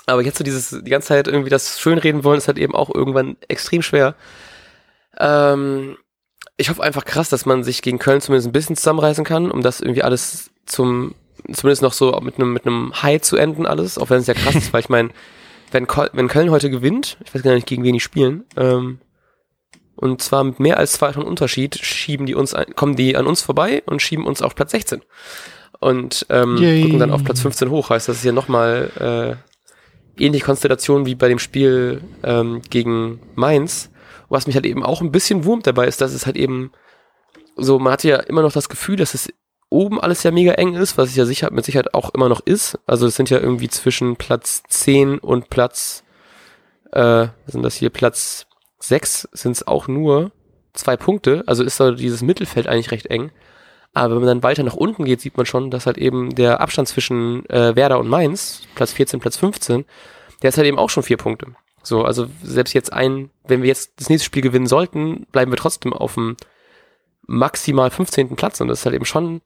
aber 0.07 0.23
jetzt 0.23 0.39
so 0.39 0.45
dieses, 0.45 0.71
die 0.71 0.91
ganze 0.91 1.09
Zeit 1.09 1.27
irgendwie 1.27 1.51
das 1.51 1.81
schönreden 1.81 2.25
wollen, 2.25 2.39
ist 2.39 2.49
halt 2.49 2.59
eben 2.59 2.75
auch 2.75 2.95
irgendwann 2.95 3.37
extrem 3.49 3.83
schwer. 3.83 4.15
Ähm, 5.19 5.97
ich 6.57 6.71
hoffe 6.71 6.83
einfach 6.83 7.05
krass, 7.05 7.29
dass 7.29 7.47
man 7.47 7.65
sich 7.65 7.83
gegen 7.83 7.99
Köln 7.99 8.21
zumindest 8.21 8.49
ein 8.49 8.53
bisschen 8.53 8.77
zusammenreißen 8.77 9.25
kann, 9.25 9.51
um 9.51 9.63
das 9.63 9.81
irgendwie 9.81 10.03
alles 10.03 10.51
zum, 10.67 11.15
zumindest 11.53 11.83
noch 11.83 11.93
so 11.93 12.13
mit 12.21 12.37
einem, 12.37 12.53
mit 12.53 12.67
einem 12.67 12.93
High 13.03 13.23
zu 13.23 13.37
enden 13.37 13.67
alles, 13.67 13.99
auch 13.99 14.11
wenn 14.11 14.21
es 14.21 14.27
ja 14.27 14.35
krass 14.35 14.55
ist, 14.55 14.73
weil 14.73 14.81
ich 14.81 14.89
meine, 14.89 15.11
wenn, 15.73 15.87
wenn 16.13 16.29
Köln 16.29 16.51
heute 16.51 16.69
gewinnt, 16.69 17.17
ich 17.25 17.35
weiß 17.35 17.43
gar 17.43 17.55
nicht, 17.55 17.67
gegen 17.67 17.83
wen 17.83 17.95
die 17.95 18.01
spielen, 18.01 18.45
ähm, 18.57 18.99
und 20.03 20.21
zwar 20.21 20.43
mit 20.43 20.59
mehr 20.59 20.79
als 20.79 20.95
zwei 20.95 21.13
Tonnen 21.13 21.29
Unterschied 21.29 21.79
schieben 21.79 22.27
die 22.27 22.35
uns, 22.35 22.55
ein, 22.55 22.75
kommen 22.75 22.97
die 22.97 23.17
an 23.17 23.29
uns 23.29 23.41
vorbei 23.41 23.85
und 23.87 24.03
schieben 24.03 24.27
uns 24.27 24.43
auf 24.43 24.57
Platz 24.57 24.73
16. 24.73 25.01
Und 25.79 26.27
ähm, 26.29 26.57
rücken 26.57 26.99
dann 26.99 27.13
auf 27.13 27.23
Platz 27.23 27.41
15 27.41 27.71
hoch. 27.71 27.91
Heißt, 27.91 28.09
das 28.09 28.17
ist 28.17 28.25
ja 28.25 28.33
nochmal 28.33 29.39
äh, 30.19 30.25
ähnliche 30.25 30.45
Konstellation 30.45 31.07
wie 31.07 31.15
bei 31.15 31.29
dem 31.29 31.39
Spiel 31.39 32.03
ähm, 32.25 32.63
gegen 32.69 33.21
Mainz. 33.37 33.91
Was 34.29 34.49
mich 34.49 34.57
halt 34.57 34.67
eben 34.67 34.83
auch 34.83 35.03
ein 35.03 35.13
bisschen 35.13 35.45
wurmt 35.45 35.69
dabei 35.69 35.87
ist, 35.87 36.01
dass 36.01 36.13
es 36.13 36.27
halt 36.27 36.37
eben 36.37 36.73
so, 37.55 37.79
man 37.79 37.93
hatte 37.93 38.09
ja 38.09 38.17
immer 38.17 38.43
noch 38.43 38.53
das 38.53 38.69
Gefühl, 38.69 38.97
dass 38.97 39.15
es 39.15 39.29
oben 39.69 40.01
alles 40.01 40.25
ja 40.25 40.33
mega 40.33 40.55
eng 40.55 40.75
ist, 40.75 40.99
was 40.99 41.11
es 41.11 41.17
ja 41.17 41.27
sicher, 41.27 41.53
mit 41.53 41.65
Sicherheit 41.65 41.95
auch 41.95 42.13
immer 42.13 42.29
noch 42.29 42.41
ist. 42.41 42.77
Also 42.87 43.07
es 43.07 43.15
sind 43.15 43.31
ja 43.31 43.39
irgendwie 43.39 43.69
zwischen 43.69 44.17
Platz 44.17 44.65
10 44.69 45.21
und 45.21 45.49
Platz, 45.49 46.03
äh, 46.91 47.29
was 47.29 47.53
sind 47.53 47.63
das 47.63 47.77
hier, 47.77 47.91
Platz 47.91 48.49
6 48.83 49.29
sind 49.33 49.53
es 49.53 49.67
auch 49.67 49.89
nur 49.89 50.33
zwei 50.73 50.97
Punkte. 50.97 51.45
Also 51.47 51.63
ist 51.63 51.79
da 51.79 51.93
dieses 51.93 52.23
Mittelfeld 52.23 52.67
eigentlich 52.67 52.91
recht 52.91 53.07
eng. 53.07 53.31
Aber 53.95 54.15
wenn 54.15 54.23
man 54.23 54.29
dann 54.29 54.43
weiter 54.43 54.63
nach 54.63 54.75
unten 54.75 55.05
geht, 55.05 55.21
sieht 55.21 55.37
man 55.37 55.47
schon, 55.47 55.71
dass 55.71 55.87
halt 55.87 55.99
eben 55.99 56.35
der 56.35 56.61
Abstand 56.61 56.89
zwischen 56.89 57.49
äh, 57.51 57.77
Werder 57.77 57.99
und 57.99 58.09
Mainz, 58.09 58.63
Platz 58.75 58.93
14, 58.93 59.21
Platz 59.21 59.37
15, 59.37 59.85
der 60.43 60.49
ist 60.49 60.57
halt 60.57 60.67
eben 60.67 60.79
auch 60.79 60.91
schon 60.91 61.03
vier 61.03 61.19
Punkte. 61.19 61.49
So, 61.83 62.05
also 62.05 62.27
selbst 62.43 62.73
jetzt 62.73 62.93
ein, 62.93 63.31
wenn 63.47 63.63
wir 63.63 63.69
jetzt 63.69 63.93
das 63.97 64.09
nächste 64.09 64.27
Spiel 64.27 64.43
gewinnen 64.43 64.67
sollten, 64.67 65.27
bleiben 65.31 65.53
wir 65.53 65.59
trotzdem 65.59 65.93
auf 65.93 66.15
dem 66.15 66.37
maximal 67.27 67.91
15. 67.91 68.35
Platz 68.37 68.61
und 68.61 68.69
das 68.69 68.81
ist 68.81 68.87
halt 68.87 68.95
eben 68.95 69.05
schon 69.05 69.43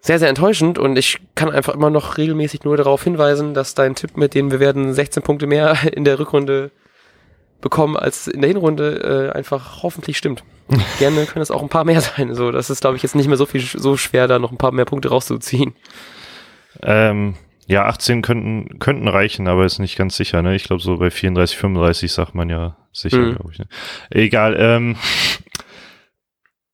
sehr, 0.00 0.18
sehr 0.18 0.28
enttäuschend 0.28 0.78
und 0.78 0.96
ich 0.96 1.18
kann 1.34 1.50
einfach 1.50 1.74
immer 1.74 1.90
noch 1.90 2.18
regelmäßig 2.18 2.64
nur 2.64 2.76
darauf 2.76 3.02
hinweisen, 3.02 3.52
dass 3.52 3.74
dein 3.74 3.94
Tipp 3.94 4.16
mit 4.16 4.34
dem 4.34 4.50
wir 4.50 4.60
werden 4.60 4.94
16 4.94 5.22
Punkte 5.22 5.46
mehr 5.46 5.76
in 5.92 6.04
der 6.04 6.18
Rückrunde 6.18 6.70
bekommen 7.60 7.96
als 7.96 8.28
in 8.28 8.40
der 8.40 8.48
Hinrunde 8.48 9.30
äh, 9.34 9.36
einfach 9.36 9.82
hoffentlich 9.82 10.16
stimmt. 10.16 10.44
Gerne 10.98 11.26
können 11.26 11.42
es 11.42 11.50
auch 11.50 11.62
ein 11.62 11.68
paar 11.68 11.84
mehr 11.84 12.00
sein. 12.00 12.34
So, 12.34 12.50
das 12.50 12.70
ist, 12.70 12.80
glaube 12.80 12.96
ich, 12.96 13.02
jetzt 13.02 13.14
nicht 13.14 13.28
mehr 13.28 13.36
so 13.36 13.46
viel 13.46 13.62
so 13.62 13.96
schwer, 13.96 14.28
da 14.28 14.38
noch 14.38 14.52
ein 14.52 14.58
paar 14.58 14.72
mehr 14.72 14.84
Punkte 14.84 15.08
rauszuziehen. 15.08 15.74
Ähm, 16.82 17.34
ja, 17.66 17.86
18 17.86 18.22
könnten, 18.22 18.78
könnten 18.78 19.08
reichen, 19.08 19.48
aber 19.48 19.64
ist 19.64 19.78
nicht 19.78 19.96
ganz 19.96 20.16
sicher. 20.16 20.40
Ne? 20.42 20.54
Ich 20.54 20.64
glaube, 20.64 20.82
so 20.82 20.96
bei 20.96 21.10
34, 21.10 21.56
35 21.56 22.12
sagt 22.12 22.34
man 22.34 22.48
ja 22.48 22.76
sicher, 22.92 23.18
mhm. 23.18 23.34
glaube 23.34 23.50
ich. 23.52 23.58
Ne? 23.58 23.66
Egal. 24.10 24.56
Ähm, 24.58 24.96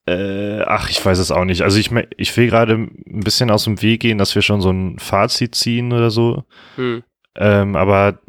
äh, 0.06 0.60
ach, 0.60 0.90
ich 0.90 1.04
weiß 1.04 1.18
es 1.18 1.30
auch 1.30 1.44
nicht. 1.44 1.62
Also 1.62 1.78
ich, 1.78 1.90
ich 2.16 2.36
will 2.36 2.48
gerade 2.48 2.74
ein 2.74 3.20
bisschen 3.24 3.50
aus 3.50 3.64
dem 3.64 3.80
Weg 3.80 4.00
gehen, 4.00 4.18
dass 4.18 4.34
wir 4.34 4.42
schon 4.42 4.60
so 4.60 4.70
ein 4.70 4.98
Fazit 4.98 5.54
ziehen 5.54 5.92
oder 5.92 6.10
so. 6.10 6.44
Hm. 6.76 7.02
Ähm, 7.36 7.74
aber 7.74 8.20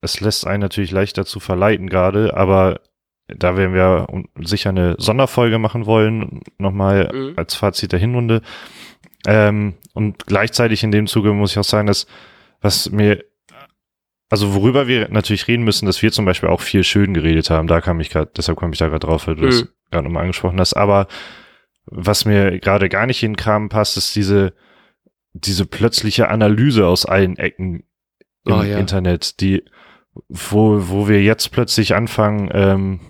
es 0.00 0.20
lässt 0.20 0.46
einen 0.46 0.62
natürlich 0.62 0.90
leicht 0.90 1.18
dazu 1.18 1.40
verleiten 1.40 1.88
gerade, 1.88 2.36
aber 2.36 2.80
da 3.28 3.56
werden 3.56 3.74
wir 3.74 4.06
sicher 4.44 4.70
eine 4.70 4.96
Sonderfolge 4.98 5.58
machen 5.58 5.86
wollen, 5.86 6.40
nochmal 6.58 7.10
mhm. 7.12 7.34
als 7.36 7.54
Fazit 7.54 7.92
der 7.92 7.98
Hinrunde. 7.98 8.42
Ähm, 9.26 9.74
und 9.92 10.26
gleichzeitig 10.26 10.82
in 10.82 10.90
dem 10.90 11.06
Zuge 11.06 11.32
muss 11.32 11.52
ich 11.52 11.58
auch 11.58 11.64
sagen, 11.64 11.86
dass 11.86 12.06
was 12.60 12.90
mir, 12.90 13.24
also 14.28 14.54
worüber 14.54 14.86
wir 14.86 15.08
natürlich 15.08 15.48
reden 15.48 15.64
müssen, 15.64 15.86
dass 15.86 16.02
wir 16.02 16.12
zum 16.12 16.24
Beispiel 16.24 16.48
auch 16.48 16.60
viel 16.60 16.84
schön 16.84 17.14
geredet 17.14 17.50
haben, 17.50 17.68
da 17.68 17.80
kam 17.80 18.00
ich 18.00 18.10
gerade, 18.10 18.30
deshalb 18.36 18.58
komme 18.58 18.72
ich 18.72 18.78
da 18.78 18.88
gerade 18.88 19.06
drauf, 19.06 19.26
weil 19.26 19.36
du 19.36 19.42
mhm. 19.42 19.50
das 19.50 19.68
gerade 19.90 20.04
nochmal 20.04 20.22
angesprochen 20.22 20.60
hast. 20.60 20.74
Aber 20.74 21.06
was 21.86 22.24
mir 22.24 22.58
gerade 22.60 22.88
gar 22.88 23.06
nicht 23.06 23.22
in 23.22 23.32
den 23.32 23.36
Kram 23.36 23.68
passt, 23.68 23.96
ist 23.96 24.14
diese, 24.16 24.54
diese 25.32 25.66
plötzliche 25.66 26.28
Analyse 26.28 26.86
aus 26.86 27.06
allen 27.06 27.36
Ecken 27.36 27.84
im 28.46 28.52
oh, 28.52 28.62
ja. 28.62 28.78
Internet, 28.78 29.40
die, 29.40 29.64
wo, 30.28 30.88
wo 30.88 31.08
wir 31.08 31.22
jetzt 31.22 31.50
plötzlich 31.52 31.94
anfangen, 31.94 32.50
ähm, 32.52 33.00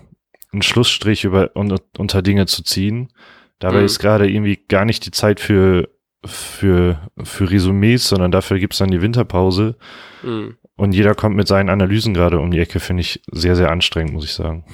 einen 0.51 0.61
Schlussstrich 0.61 1.23
über, 1.23 1.55
un, 1.55 1.75
unter 1.97 2.21
Dinge 2.21 2.45
zu 2.45 2.63
ziehen. 2.63 3.11
Dabei 3.59 3.79
mhm. 3.79 3.85
ist 3.85 3.99
gerade 3.99 4.29
irgendwie 4.29 4.57
gar 4.67 4.85
nicht 4.85 5.05
die 5.05 5.11
Zeit 5.11 5.39
für, 5.39 5.89
für, 6.25 7.09
für 7.23 7.49
Resümees, 7.49 8.07
sondern 8.07 8.31
dafür 8.31 8.59
gibt's 8.59 8.79
dann 8.79 8.91
die 8.91 9.01
Winterpause. 9.01 9.77
Mhm. 10.23 10.57
Und 10.75 10.93
jeder 10.93 11.15
kommt 11.15 11.35
mit 11.35 11.47
seinen 11.47 11.69
Analysen 11.69 12.13
gerade 12.13 12.39
um 12.39 12.51
die 12.51 12.59
Ecke, 12.59 12.79
finde 12.79 13.01
ich 13.01 13.21
sehr, 13.31 13.55
sehr 13.55 13.71
anstrengend, 13.71 14.13
muss 14.13 14.25
ich 14.25 14.33
sagen. 14.33 14.65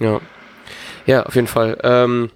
Ja. 0.00 0.20
Ja, 1.06 1.24
auf 1.24 1.34
jeden 1.34 1.46
Fall. 1.46 1.78
Ähm, 1.82 2.30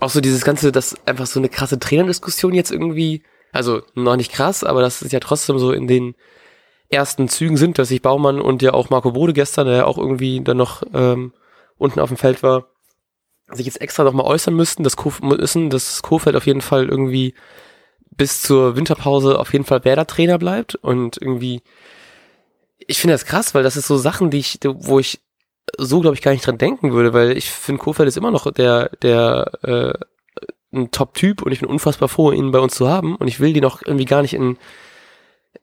auch 0.00 0.10
so 0.10 0.20
dieses 0.20 0.44
Ganze, 0.44 0.72
dass 0.72 0.96
einfach 1.06 1.26
so 1.26 1.40
eine 1.40 1.48
krasse 1.48 1.78
Trainerdiskussion 1.78 2.54
jetzt 2.54 2.70
irgendwie, 2.70 3.22
also 3.52 3.82
noch 3.94 4.16
nicht 4.16 4.32
krass, 4.32 4.64
aber 4.64 4.80
das 4.80 5.02
ist 5.02 5.12
ja 5.12 5.20
trotzdem 5.20 5.58
so 5.58 5.72
in 5.72 5.86
den 5.86 6.14
ersten 6.90 7.28
Zügen 7.28 7.56
sind, 7.56 7.78
dass 7.78 7.88
sich 7.88 8.02
Baumann 8.02 8.40
und 8.40 8.62
ja 8.62 8.74
auch 8.74 8.90
Marco 8.90 9.12
Bode 9.12 9.32
gestern, 9.32 9.66
der 9.66 9.76
ja 9.76 9.84
auch 9.84 9.98
irgendwie 9.98 10.40
dann 10.40 10.56
noch 10.56 10.82
ähm, 10.94 11.32
unten 11.76 12.00
auf 12.00 12.08
dem 12.08 12.16
Feld 12.16 12.42
war, 12.42 12.66
sich 13.52 13.66
jetzt 13.66 13.80
extra 13.80 14.04
nochmal 14.04 14.26
äußern 14.26 14.54
müssten, 14.54 14.84
dass, 14.84 14.96
Kof 14.96 15.20
müssen, 15.20 15.70
dass 15.70 16.02
Kofeld 16.02 16.36
auf 16.36 16.46
jeden 16.46 16.60
Fall 16.60 16.88
irgendwie 16.88 17.34
bis 18.10 18.42
zur 18.42 18.76
Winterpause 18.76 19.38
auf 19.38 19.52
jeden 19.52 19.64
Fall 19.64 19.84
Werder-Trainer 19.84 20.38
bleibt. 20.38 20.74
Und 20.74 21.18
irgendwie 21.20 21.62
ich 22.88 22.98
finde 22.98 23.14
das 23.14 23.26
krass, 23.26 23.54
weil 23.54 23.62
das 23.62 23.76
ist 23.76 23.86
so 23.86 23.96
Sachen, 23.96 24.30
die 24.30 24.38
ich, 24.38 24.58
wo 24.64 24.98
ich 24.98 25.20
so, 25.76 26.00
glaube 26.00 26.14
ich, 26.14 26.22
gar 26.22 26.32
nicht 26.32 26.46
dran 26.46 26.58
denken 26.58 26.92
würde, 26.92 27.12
weil 27.12 27.36
ich 27.36 27.50
finde, 27.50 27.82
Kofeld 27.82 28.08
ist 28.08 28.16
immer 28.16 28.30
noch 28.30 28.50
der, 28.50 28.90
der 29.02 29.52
äh, 29.62 29.92
ein 30.72 30.90
Top-Typ 30.90 31.42
und 31.42 31.52
ich 31.52 31.60
bin 31.60 31.68
unfassbar 31.68 32.08
froh, 32.08 32.32
ihn 32.32 32.50
bei 32.50 32.58
uns 32.58 32.74
zu 32.74 32.88
haben. 32.88 33.16
Und 33.16 33.28
ich 33.28 33.40
will 33.40 33.52
die 33.52 33.60
noch 33.60 33.82
irgendwie 33.84 34.06
gar 34.06 34.22
nicht 34.22 34.34
in 34.34 34.56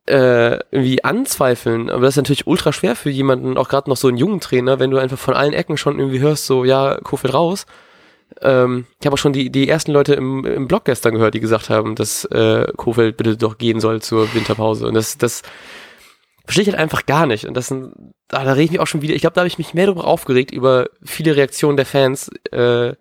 äh, 0.08 0.60
irgendwie 0.72 1.04
anzweifeln, 1.04 1.90
aber 1.90 2.02
das 2.02 2.14
ist 2.14 2.18
natürlich 2.18 2.48
ultra 2.48 2.72
schwer 2.74 2.96
für 2.96 3.10
jemanden, 3.10 3.58
auch 3.58 3.70
gerade 3.70 3.90
noch 3.90 3.98
so 3.98 4.08
einen 4.08 4.18
jungen 4.18 4.40
Trainer, 4.40 4.80
wenn 4.80 4.92
du 4.92 4.98
einfach 4.98 5.18
von 5.18 5.34
allen 5.34 5.54
Ecken 5.54 5.78
schon 5.78 6.00
irgendwie 6.00 6.20
hörst, 6.20 6.46
so, 6.46 6.64
ja, 6.64 7.00
Kofeld 7.04 7.34
raus. 7.34 7.66
Ähm, 8.42 8.86
ich 9.00 9.06
habe 9.06 9.14
auch 9.14 9.20
schon 9.20 9.34
die, 9.34 9.50
die 9.50 9.68
ersten 9.68 9.92
Leute 9.92 10.14
im, 10.14 10.46
im 10.46 10.68
Blog 10.68 10.86
gestern 10.86 11.14
gehört, 11.14 11.34
die 11.34 11.40
gesagt 11.40 11.70
haben, 11.70 11.96
dass 11.96 12.26
äh, 12.26 12.68
Kofeld 12.76 13.18
bitte 13.18 13.38
doch 13.38 13.58
gehen 13.58 13.80
soll 13.80 14.02
zur 14.02 14.34
Winterpause. 14.34 14.88
Und 14.88 14.94
das, 14.94 15.18
das 15.18 15.42
verstehe 16.44 16.64
ich 16.64 16.70
halt 16.70 16.80
einfach 16.80 17.06
gar 17.06 17.26
nicht. 17.26 17.46
Und 17.46 17.56
das 17.56 17.68
sind, 17.68 17.94
da, 18.28 18.44
da 18.44 18.54
rede 18.54 18.66
ich 18.66 18.72
mich 18.72 18.80
auch 18.80 18.88
schon 18.88 19.02
wieder, 19.02 19.16
ich 19.16 19.22
glaube, 19.22 19.36
da 19.36 19.42
habe 19.42 19.48
ich 19.48 19.58
mich 19.58 19.74
mehr 19.74 19.88
darüber 19.88 20.06
aufgeregt, 20.06 20.52
über 20.52 20.88
viele 21.04 21.36
Reaktionen 21.36 21.78
der 21.78 21.86
Fans, 21.86 22.30
äh, 22.52 22.94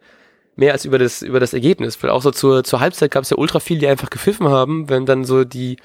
mehr 0.56 0.72
als 0.72 0.84
über 0.84 0.98
das, 0.98 1.22
über 1.22 1.40
das 1.40 1.52
Ergebnis. 1.52 2.02
Weil 2.02 2.10
auch 2.10 2.22
so 2.22 2.30
zur, 2.30 2.64
zur 2.64 2.80
Halbzeit 2.80 3.10
gab 3.10 3.24
es 3.24 3.30
ja 3.30 3.36
ultra 3.36 3.60
viel, 3.60 3.78
die 3.78 3.88
einfach 3.88 4.10
gepfiffen 4.10 4.48
haben, 4.48 4.88
wenn 4.88 5.06
dann 5.06 5.24
so 5.24 5.44
die 5.44 5.76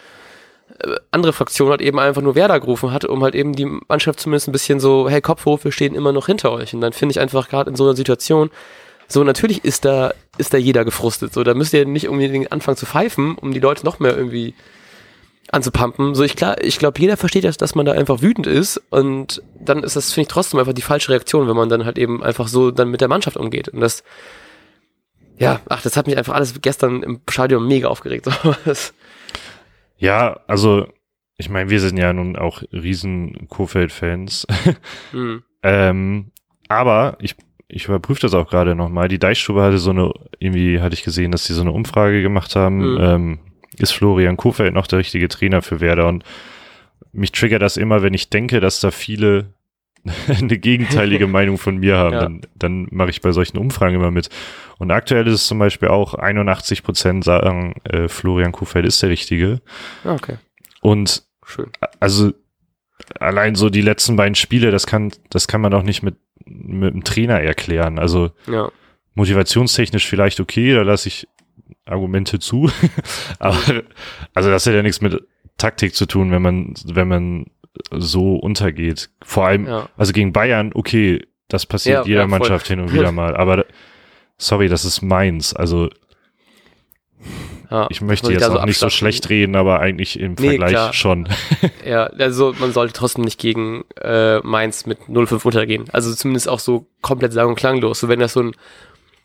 andere 1.11 1.33
Fraktion 1.33 1.69
halt 1.69 1.81
eben 1.81 1.99
einfach 1.99 2.21
nur 2.21 2.35
Werder 2.35 2.59
gerufen 2.59 2.91
hat, 2.91 3.05
um 3.05 3.23
halt 3.23 3.35
eben 3.35 3.53
die 3.53 3.65
Mannschaft 3.65 4.19
zumindest 4.19 4.47
ein 4.47 4.51
bisschen 4.51 4.79
so, 4.79 5.09
hey, 5.09 5.21
Kopf 5.21 5.45
hoch, 5.45 5.63
wir 5.63 5.71
stehen 5.71 5.95
immer 5.95 6.11
noch 6.11 6.27
hinter 6.27 6.51
euch. 6.51 6.73
Und 6.73 6.81
dann 6.81 6.93
finde 6.93 7.11
ich 7.11 7.19
einfach 7.19 7.49
gerade 7.49 7.69
in 7.69 7.75
so 7.75 7.83
einer 7.83 7.95
Situation, 7.95 8.49
so 9.07 9.23
natürlich 9.23 9.65
ist 9.65 9.85
da, 9.85 10.13
ist 10.37 10.53
da 10.53 10.57
jeder 10.57 10.85
gefrustet. 10.85 11.33
So, 11.33 11.43
da 11.43 11.53
müsst 11.53 11.73
ihr 11.73 11.85
nicht 11.85 12.07
unbedingt 12.07 12.51
anfangen 12.51 12.77
zu 12.77 12.85
pfeifen, 12.85 13.35
um 13.35 13.53
die 13.53 13.59
Leute 13.59 13.83
noch 13.85 13.99
mehr 13.99 14.15
irgendwie 14.15 14.53
anzupumpen. 15.51 16.13
So, 16.13 16.23
ich 16.23 16.35
klar, 16.35 16.63
ich 16.63 16.77
glaube, 16.77 16.99
jeder 17.01 17.17
versteht 17.17 17.43
das, 17.43 17.57
dass 17.57 17.75
man 17.75 17.85
da 17.85 17.93
einfach 17.93 18.21
wütend 18.21 18.45
ist 18.45 18.81
und 18.91 19.41
dann 19.59 19.83
ist 19.83 19.95
das, 19.95 20.13
finde 20.13 20.27
ich, 20.27 20.33
trotzdem 20.33 20.59
einfach 20.59 20.73
die 20.73 20.83
falsche 20.83 21.09
Reaktion, 21.09 21.47
wenn 21.47 21.55
man 21.55 21.69
dann 21.69 21.85
halt 21.85 21.97
eben 21.97 22.23
einfach 22.23 22.47
so 22.47 22.69
dann 22.69 22.89
mit 22.89 23.01
der 23.01 23.07
Mannschaft 23.07 23.35
umgeht. 23.35 23.67
Und 23.69 23.79
das, 23.79 24.03
ja, 25.37 25.59
ach, 25.67 25.81
das 25.81 25.97
hat 25.97 26.05
mich 26.05 26.17
einfach 26.17 26.35
alles 26.35 26.53
gestern 26.61 27.01
im 27.01 27.21
Stadion 27.27 27.67
mega 27.67 27.87
aufgeregt. 27.87 28.27
ja, 29.99 30.39
also, 30.47 30.87
ich 31.37 31.49
meine, 31.49 31.69
wir 31.69 31.79
sind 31.79 31.97
ja 31.97 32.11
nun 32.13 32.35
auch 32.35 32.63
riesen 32.71 33.47
Kofeld-Fans. 33.47 34.47
mhm. 35.11 35.43
ähm, 35.61 36.31
aber 36.67 37.17
ich, 37.21 37.35
ich 37.67 37.85
überprüfe 37.85 38.21
das 38.21 38.33
auch 38.33 38.49
gerade 38.49 38.75
nochmal. 38.75 39.07
Die 39.07 39.19
Deichstube 39.19 39.61
hatte 39.61 39.77
so 39.77 39.91
eine, 39.91 40.11
irgendwie 40.39 40.79
hatte 40.79 40.95
ich 40.95 41.03
gesehen, 41.03 41.31
dass 41.31 41.45
sie 41.45 41.53
so 41.53 41.61
eine 41.61 41.71
Umfrage 41.71 42.21
gemacht 42.21 42.55
haben, 42.55 42.93
mhm. 42.93 42.97
ähm, 42.99 43.39
ist 43.77 43.91
Florian 43.91 44.37
Kofeld 44.37 44.73
noch 44.73 44.87
der 44.87 44.99
richtige 44.99 45.27
Trainer 45.27 45.61
für 45.61 45.79
Werder 45.79 46.07
und 46.07 46.23
mich 47.11 47.31
triggert 47.31 47.61
das 47.61 47.77
immer, 47.77 48.01
wenn 48.01 48.13
ich 48.13 48.29
denke, 48.29 48.59
dass 48.59 48.79
da 48.79 48.91
viele 48.91 49.53
eine 50.27 50.57
gegenteilige 50.57 51.27
Meinung 51.27 51.57
von 51.57 51.77
mir 51.77 51.97
haben, 51.97 52.13
ja. 52.13 52.21
dann, 52.21 52.41
dann 52.55 52.87
mache 52.91 53.09
ich 53.09 53.21
bei 53.21 53.31
solchen 53.31 53.57
Umfragen 53.57 53.95
immer 53.95 54.11
mit. 54.11 54.29
Und 54.77 54.91
aktuell 54.91 55.27
ist 55.27 55.33
es 55.33 55.47
zum 55.47 55.59
Beispiel 55.59 55.89
auch 55.89 56.13
81 56.13 56.83
Prozent 56.83 57.23
sagen, 57.23 57.75
äh, 57.83 58.07
Florian 58.07 58.51
Kofeld 58.51 58.85
ist 58.85 59.01
der 59.01 59.09
Richtige. 59.09 59.61
Ah, 60.03 60.13
okay. 60.13 60.37
Und 60.81 61.23
Schön. 61.45 61.67
also 61.99 62.31
allein 63.19 63.55
so 63.55 63.69
die 63.69 63.81
letzten 63.81 64.15
beiden 64.15 64.35
Spiele, 64.35 64.71
das 64.71 64.87
kann, 64.87 65.11
das 65.29 65.47
kann 65.47 65.61
man 65.61 65.73
auch 65.73 65.83
nicht 65.83 66.03
mit, 66.03 66.15
mit 66.45 66.93
einem 66.93 67.03
Trainer 67.03 67.41
erklären. 67.41 67.99
Also 67.99 68.31
ja. 68.47 68.71
motivationstechnisch 69.15 70.07
vielleicht 70.07 70.39
okay, 70.39 70.73
da 70.73 70.81
lasse 70.81 71.09
ich 71.09 71.27
Argumente 71.85 72.39
zu. 72.39 72.71
Aber 73.39 73.83
also 74.33 74.49
das 74.49 74.65
hat 74.65 74.73
ja 74.73 74.81
nichts 74.81 75.01
mit 75.01 75.21
Taktik 75.57 75.95
zu 75.95 76.05
tun, 76.05 76.31
wenn 76.31 76.41
man, 76.41 76.73
wenn 76.85 77.07
man 77.07 77.45
so 77.91 78.35
untergeht. 78.35 79.09
Vor 79.23 79.45
allem, 79.45 79.67
ja. 79.67 79.89
also 79.97 80.13
gegen 80.13 80.33
Bayern, 80.33 80.71
okay, 80.73 81.25
das 81.47 81.65
passiert 81.65 82.05
ja, 82.05 82.07
jeder 82.07 82.21
ja, 82.21 82.27
Mannschaft 82.27 82.67
hin 82.67 82.79
und 82.79 82.93
wieder 82.93 83.11
mal. 83.11 83.35
Aber 83.35 83.65
sorry, 84.37 84.67
das 84.67 84.85
ist 84.85 85.01
meins. 85.01 85.55
Also 85.55 85.89
ich 87.89 88.01
möchte 88.01 88.31
jetzt 88.31 88.49
auch 88.49 88.61
so 88.61 88.65
nicht 88.65 88.79
so 88.79 88.89
schlecht 88.89 89.29
reden, 89.29 89.55
aber 89.55 89.79
eigentlich 89.79 90.19
im 90.19 90.33
nee, 90.39 90.49
Vergleich 90.49 90.71
klar. 90.71 90.93
schon. 90.93 91.29
Ja, 91.85 92.05
also 92.05 92.53
man 92.59 92.71
sollte 92.73 92.93
trotzdem 92.93 93.23
nicht 93.23 93.39
gegen 93.39 93.83
äh, 94.01 94.39
Mainz 94.39 94.85
mit 94.85 94.99
0-5 95.07 95.45
untergehen. 95.45 95.85
Also 95.91 96.13
zumindest 96.13 96.49
auch 96.49 96.59
so 96.59 96.87
komplett 97.01 97.33
sang- 97.33 97.47
und 97.47 97.55
klanglos. 97.55 97.99
So 97.99 98.07
wenn 98.09 98.19
das 98.19 98.33
so 98.33 98.41
ein 98.41 98.51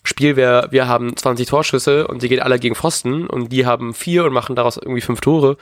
Spiel 0.02 0.36
wäre, 0.36 0.68
wir 0.70 0.88
haben 0.88 1.16
20 1.16 1.46
Torschüsse 1.46 2.06
und 2.06 2.22
die 2.22 2.28
gehen 2.28 2.40
alle 2.40 2.58
gegen 2.58 2.74
Pfosten 2.74 3.26
und 3.26 3.50
die 3.50 3.64
haben 3.64 3.94
vier 3.94 4.24
und 4.24 4.32
machen 4.32 4.56
daraus 4.56 4.76
irgendwie 4.76 5.00
fünf 5.00 5.20
Tore, 5.20 5.56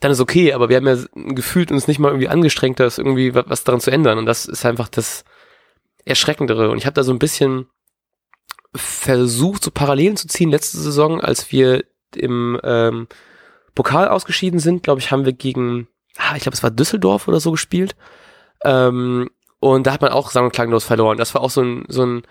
dann 0.00 0.10
ist 0.10 0.20
okay, 0.20 0.52
aber 0.52 0.68
wir 0.68 0.76
haben 0.76 0.86
ja 0.86 0.96
gefühlt 1.34 1.70
uns 1.70 1.88
nicht 1.88 1.98
mal 1.98 2.08
irgendwie 2.08 2.28
angestrengt, 2.28 2.80
das 2.80 2.98
irgendwie 2.98 3.34
was, 3.34 3.64
daran 3.64 3.80
zu 3.80 3.90
ändern. 3.90 4.18
Und 4.18 4.26
das 4.26 4.46
ist 4.46 4.66
einfach 4.66 4.88
das 4.88 5.24
Erschreckendere. 6.04 6.70
Und 6.70 6.78
ich 6.78 6.86
habe 6.86 6.94
da 6.94 7.02
so 7.02 7.12
ein 7.12 7.18
bisschen 7.18 7.66
versucht, 8.74 9.64
so 9.64 9.70
Parallelen 9.70 10.16
zu 10.16 10.28
ziehen. 10.28 10.50
Letzte 10.50 10.78
Saison, 10.78 11.20
als 11.20 11.50
wir 11.50 11.84
im 12.14 12.60
ähm, 12.62 13.08
Pokal 13.74 14.08
ausgeschieden 14.08 14.60
sind, 14.60 14.82
glaube 14.82 15.00
ich, 15.00 15.10
haben 15.10 15.24
wir 15.24 15.32
gegen, 15.32 15.88
ah, 16.18 16.36
ich 16.36 16.42
glaube, 16.42 16.54
es 16.54 16.62
war 16.62 16.70
Düsseldorf 16.70 17.26
oder 17.26 17.40
so 17.40 17.52
gespielt. 17.52 17.96
Ähm, 18.64 19.30
und 19.60 19.86
da 19.86 19.92
hat 19.92 20.02
man 20.02 20.12
auch 20.12 20.30
sang- 20.30 20.44
und 20.46 20.52
klanglos 20.52 20.84
verloren. 20.84 21.16
Das 21.16 21.34
war 21.34 21.40
auch 21.40 21.50
so 21.50 21.62
ein, 21.62 21.84
so 21.88 22.04
ein, 22.04 22.22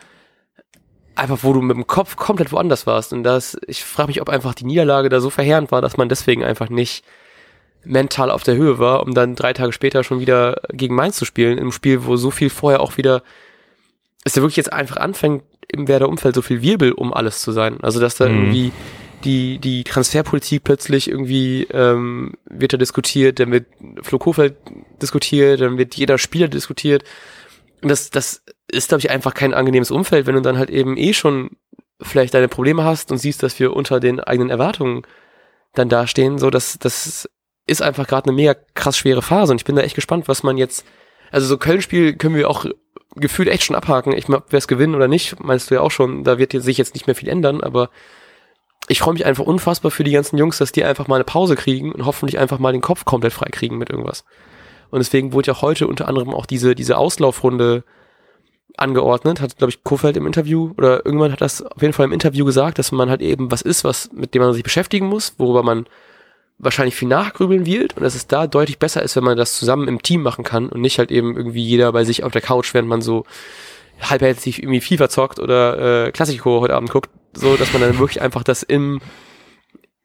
einfach 1.16 1.40
wo 1.42 1.54
du 1.54 1.62
mit 1.62 1.76
dem 1.76 1.88
Kopf 1.88 2.16
komplett 2.16 2.52
woanders 2.52 2.86
warst. 2.86 3.12
Und 3.12 3.24
das, 3.24 3.58
ich 3.68 3.84
frage 3.84 4.08
mich, 4.08 4.22
ob 4.22 4.30
einfach 4.30 4.54
die 4.54 4.66
Niederlage 4.66 5.10
da 5.10 5.20
so 5.20 5.32
verheerend 5.32 5.72
war, 5.72 5.82
dass 5.82 5.98
man 5.98 6.10
deswegen 6.10 6.44
einfach 6.44 6.70
nicht 6.70 7.04
mental 7.86 8.32
auf 8.32 8.44
der 8.44 8.56
Höhe 8.56 8.80
war, 8.80 9.04
um 9.04 9.14
dann 9.14 9.36
drei 9.36 9.54
Tage 9.54 9.72
später 9.72 10.04
schon 10.04 10.20
wieder 10.20 10.62
gegen 10.72 10.96
Mainz 10.96 11.18
zu 11.18 11.26
spielen, 11.26 11.58
im 11.58 11.72
Spiel, 11.72 12.06
wo 12.06 12.18
so 12.18 12.32
viel 12.32 12.50
vorher 12.50 12.82
auch 12.82 12.98
wieder, 12.98 13.24
es 14.24 14.36
ja 14.36 14.42
wirklich 14.42 14.58
jetzt 14.58 14.74
einfach 14.74 14.98
anfängt, 14.98 15.44
im 15.68 15.88
Werder 15.88 16.10
Umfeld 16.10 16.36
so 16.36 16.42
viel 16.42 16.62
Wirbel 16.62 16.92
um 16.92 17.14
alles 17.14 17.42
zu 17.42 17.52
sein. 17.52 17.80
Also 17.82 18.00
dass 18.00 18.16
da 18.16 18.28
Mhm. 18.28 18.36
irgendwie 18.36 18.72
die, 19.24 19.58
die 19.60 19.84
Transferpolitik 19.84 20.64
plötzlich 20.64 21.10
irgendwie 21.10 21.68
ähm, 21.72 22.34
wird 22.46 22.74
da 22.74 22.78
diskutiert, 22.78 23.40
dann 23.40 23.52
wird 23.52 23.66
Flo 24.02 24.20
Kofeld 24.20 24.56
diskutiert, 25.02 25.62
dann 25.62 25.78
wird 25.78 25.96
jeder 25.96 26.18
Spieler 26.18 26.48
diskutiert. 26.48 27.04
Und 27.82 27.90
das, 27.90 28.10
das 28.10 28.44
ist, 28.72 28.90
glaube 28.90 29.00
ich, 29.00 29.10
einfach 29.10 29.34
kein 29.34 29.54
angenehmes 29.54 29.92
Umfeld, 29.92 30.28
wenn 30.28 30.36
du 30.36 30.42
dann 30.42 30.58
halt 30.58 30.70
eben 30.70 30.98
eh 30.98 31.14
schon 31.14 31.52
vielleicht 32.02 32.34
deine 32.34 32.48
Probleme 32.48 32.84
hast 32.84 33.12
und 33.12 33.18
siehst, 33.18 33.42
dass 33.42 33.60
wir 33.60 33.74
unter 33.74 34.00
den 34.00 34.20
eigenen 34.20 34.50
Erwartungen 34.50 35.04
dann 35.74 35.90
dastehen. 35.90 36.38
So, 36.38 36.50
das, 36.50 36.78
das 36.80 37.30
ist 37.68 37.82
einfach 37.82 38.08
gerade 38.08 38.30
eine 38.30 38.36
mega 38.36 38.56
krass 38.74 38.98
schwere 38.98 39.22
Phase. 39.22 39.52
Und 39.52 39.62
ich 39.62 39.66
bin 39.66 39.76
da 39.76 39.82
echt 39.82 39.96
gespannt, 39.96 40.28
was 40.28 40.44
man 40.44 40.58
jetzt. 40.58 40.86
Also 41.32 41.48
so 41.48 41.58
Köln-Spiel 41.58 42.16
können 42.16 42.36
wir 42.36 42.50
auch 42.50 42.66
gefühlt 43.16 43.50
echt 43.50 43.64
schon 43.64 43.76
abhaken. 43.76 44.14
Ich 44.14 44.28
meine, 44.28 44.44
wir 44.50 44.58
es 44.58 44.68
gewinnen 44.68 44.96
oder 44.96 45.08
nicht, 45.08 45.44
meinst 45.44 45.70
du 45.72 45.76
ja 45.76 45.82
auch 45.82 45.92
schon. 45.92 46.24
Da 46.24 46.38
wird 46.38 46.54
jetzt- 46.54 46.64
sich 46.66 46.78
jetzt 46.78 46.94
nicht 46.94 47.08
mehr 47.08 47.16
viel 47.16 47.30
ändern, 47.30 47.62
aber 47.62 47.90
ich 48.88 49.00
freue 49.00 49.14
mich 49.14 49.26
einfach 49.26 49.46
unfassbar 49.46 49.90
für 49.90 50.04
die 50.04 50.12
ganzen 50.12 50.38
Jungs, 50.38 50.58
dass 50.60 50.72
die 50.72 50.84
einfach 50.84 51.08
mal 51.08 51.16
eine 51.16 51.24
Pause 51.24 51.56
kriegen 51.56 51.92
und 51.92 52.06
hoffentlich 52.06 52.38
einfach 52.38 52.60
mal 52.60 52.72
den 52.72 52.82
Kopf 52.82 53.06
komplett 53.06 53.34
frei 53.34 53.50
kriegen 53.52 53.78
mit 53.78 53.90
irgendwas. 53.90 54.26
Und 54.92 55.00
deswegen 55.00 55.34
wurde 55.34 55.48
ja 55.52 55.62
heute 55.62 55.88
unter 55.88 56.08
anderem 56.08 56.34
auch 56.34 56.46
diese, 56.46 56.76
diese 56.76 56.98
Auslaufrunde 56.98 57.84
angeordnet, 58.78 59.42
hat, 59.42 59.58
glaube 59.58 59.72
ich, 59.72 59.84
Kofeld 59.84 60.18
im 60.18 60.28
Interview 60.28 60.74
oder 60.78 61.06
irgendwann 61.06 61.32
hat 61.32 61.42
das 61.42 61.62
auf 61.64 61.82
jeden 61.82 61.94
Fall 61.94 62.06
im 62.06 62.12
Interview 62.12 62.46
gesagt, 62.46 62.78
dass 62.78 62.92
man 62.92 63.10
halt 63.10 63.22
eben 63.22 63.52
was 63.52 63.62
ist, 63.62 63.84
was, 63.84 64.12
mit 64.12 64.34
dem 64.34 64.42
man 64.42 64.54
sich 64.54 64.64
beschäftigen 64.64 65.08
muss, 65.08 65.34
worüber 65.38 65.64
man 65.64 65.86
wahrscheinlich 66.58 66.96
viel 66.96 67.08
nachgrübeln 67.08 67.66
wird 67.66 67.98
und 67.98 68.04
dass 68.04 68.16
es 68.16 68.28
da 68.28 68.48
deutlich 68.48 68.80
besser 68.80 69.02
ist, 69.02 69.16
wenn 69.16 69.24
man 69.24 69.38
das 69.38 69.58
zusammen 69.58 69.88
im 69.88 70.02
Team 70.02 70.22
machen 70.22 70.44
kann 70.44 70.70
und 70.70 70.82
nicht 70.82 71.00
halt 71.00 71.12
eben 71.12 71.36
irgendwie 71.36 71.64
jeder 71.64 71.92
bei 71.92 72.04
sich 72.06 72.24
auf 72.24 72.32
der 72.32 72.42
Couch, 72.42 72.74
während 72.74 72.88
man 72.88 73.02
so 73.02 73.26
halbherzig 74.02 74.62
irgendwie 74.62 74.82
FIFA 74.82 75.10
zockt 75.10 75.40
oder 75.40 76.08
äh, 76.08 76.12
Klassiko 76.12 76.62
heute 76.62 76.76
Abend 76.76 76.90
guckt, 76.92 77.10
so 77.34 77.56
dass 77.58 77.74
man 77.74 77.82
dann 77.82 78.00
wirklich 78.00 78.22
einfach 78.22 78.44
das 78.44 78.64
im 78.64 79.02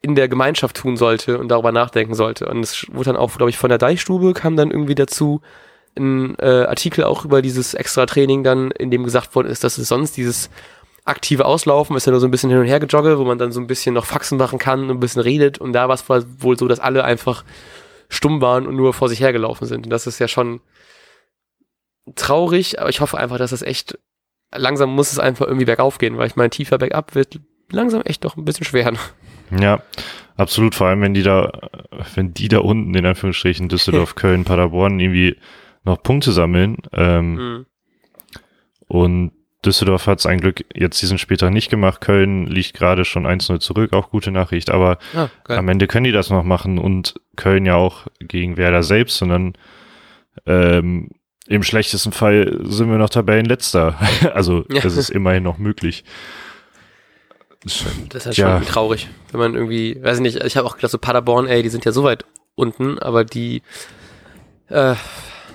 in 0.03 0.15
der 0.15 0.29
Gemeinschaft 0.29 0.77
tun 0.79 0.97
sollte 0.97 1.39
und 1.39 1.49
darüber 1.49 1.73
nachdenken 1.73 2.15
sollte. 2.15 2.47
Und 2.47 2.61
es 2.61 2.87
wurde 2.91 3.11
dann 3.11 3.17
auch, 3.17 3.37
glaube 3.37 3.51
ich, 3.51 3.59
von 3.59 3.69
der 3.69 3.77
Deichstube 3.77 4.33
kam 4.33 4.57
dann 4.57 4.71
irgendwie 4.71 4.95
dazu 4.95 5.43
ein 5.95 6.39
äh, 6.39 6.65
Artikel 6.65 7.05
auch 7.05 7.25
über 7.25 7.43
dieses 7.43 7.75
extra 7.75 8.07
Training 8.07 8.43
dann, 8.43 8.71
in 8.71 8.91
dem 8.91 9.05
gesagt 9.05 9.35
worden 9.35 9.49
ist, 9.49 9.63
dass 9.63 9.77
es 9.77 9.89
sonst 9.89 10.17
dieses 10.17 10.49
aktive 11.11 11.45
Auslaufen 11.45 11.97
ist 11.97 12.07
ja 12.07 12.13
nur 12.13 12.21
so 12.21 12.27
ein 12.27 12.31
bisschen 12.31 12.51
hin 12.51 12.59
und 12.59 12.67
her 12.67 12.81
gejogge, 12.81 13.19
wo 13.19 13.25
man 13.25 13.39
dann 13.39 13.53
so 13.53 13.61
ein 13.61 13.67
bisschen 13.67 13.95
noch 13.95 14.07
Faxen 14.07 14.39
machen 14.39 14.59
kann 14.59 14.85
und 14.85 14.91
ein 14.91 15.01
bisschen 15.01 15.23
redet. 15.23 15.59
Und 15.59 15.73
da 15.73 15.89
war 15.89 15.95
es 15.95 16.09
wohl 16.09 16.59
so, 16.59 16.69
dass 16.69 16.81
alle 16.81 17.05
einfach 17.05 17.45
stumm 18.09 18.41
waren 18.41 18.67
und 18.67 18.77
nur 18.77 18.93
vor 18.95 19.09
sich 19.09 19.21
hergelaufen 19.21 19.67
sind. 19.67 19.85
Und 19.85 19.91
das 19.91 20.07
ist 20.07 20.19
ja 20.19 20.29
schon 20.29 20.61
traurig, 22.15 22.81
aber 22.81 22.89
ich 22.89 23.01
hoffe 23.01 23.19
einfach, 23.19 23.39
dass 23.39 23.53
es 23.53 23.63
echt 23.63 23.99
langsam 24.53 24.91
muss 24.95 25.13
es 25.13 25.19
einfach 25.19 25.47
irgendwie 25.47 25.67
bergauf 25.67 25.99
gehen, 25.99 26.19
weil 26.19 26.27
ich 26.27 26.37
meine, 26.37 26.51
tiefer 26.51 26.79
bergab 26.79 27.15
wird 27.15 27.39
langsam 27.71 28.03
echt 28.03 28.25
doch 28.25 28.37
ein 28.37 28.45
bisschen 28.45 28.65
schwer. 28.65 28.93
Ja, 29.57 29.83
absolut. 30.37 30.75
Vor 30.75 30.89
allem, 30.89 31.03
wenn 31.03 31.15
die 31.15 31.23
da, 31.23 31.71
wenn 32.15 32.35
die 32.35 32.49
da 32.49 32.59
unten 32.59 32.95
in 32.95 33.07
Anführungsstrichen 33.07 33.69
Düsseldorf, 33.69 34.15
Köln, 34.17 34.45
Paderborn 34.45 34.99
irgendwie 34.99 35.37
noch 35.85 36.03
Punkte 36.03 36.33
sammeln. 36.33 36.79
Ähm, 36.93 37.35
Mhm. 37.35 37.67
Und 38.89 39.33
Düsseldorf 39.65 40.07
hat 40.07 40.21
es 40.21 40.27
ein 40.27 40.41
Glück 40.41 40.65
jetzt 40.75 41.01
diesen 41.03 41.19
Spieltag 41.19 41.53
nicht 41.53 41.71
gemacht. 41.71 42.01
Köln 42.01 42.47
liegt 42.47 42.75
gerade 42.75 43.05
schon 43.05 43.27
1-0 43.27 43.61
zurück, 43.61 43.93
auch 43.93 44.11
gute 44.11 44.31
Nachricht. 44.31 44.71
Aber 44.71 44.99
Ah, 45.15 45.29
am 45.49 45.69
Ende 45.69 45.87
können 45.87 46.05
die 46.05 46.13
das 46.13 46.31
noch 46.31 46.45
machen 46.45 46.79
und 46.79 47.15
Köln 47.37 47.67
ja 47.67 47.75
auch 47.75 48.07
gegen 48.21 48.57
Werder 48.57 48.83
selbst, 48.83 49.19
sondern 49.19 49.53
ähm, 50.47 51.11
im 51.47 51.63
schlechtesten 51.63 52.13
Fall 52.13 52.59
sind 52.65 52.91
wir 52.91 52.97
noch 52.99 53.11
Tabellenletzter. 53.11 53.99
also 54.35 54.65
Ja. 54.71 54.81
das 54.81 54.97
ist 54.97 55.11
immerhin 55.11 55.43
noch 55.43 55.59
möglich. 55.59 56.05
Das 57.63 57.83
ist 57.83 58.27
halt 58.27 58.37
Ja. 58.39 58.59
schon 58.59 58.67
traurig, 58.67 59.09
wenn 59.33 59.41
man 59.41 59.55
irgendwie, 59.55 60.03
weiß 60.03 60.17
ich 60.19 60.23
nicht, 60.23 60.43
ich 60.43 60.57
habe 60.57 60.67
auch 60.67 60.77
gedacht, 60.77 60.93
so 60.93 60.99
Paderborn, 60.99 61.47
ey, 61.47 61.63
die 61.63 61.69
sind 61.69 61.85
ja 61.85 61.93
so 61.93 62.05
weit 62.05 62.25
unten, 62.55 62.99
aber 62.99 63.25
die, 63.25 63.63
äh, 64.69 64.95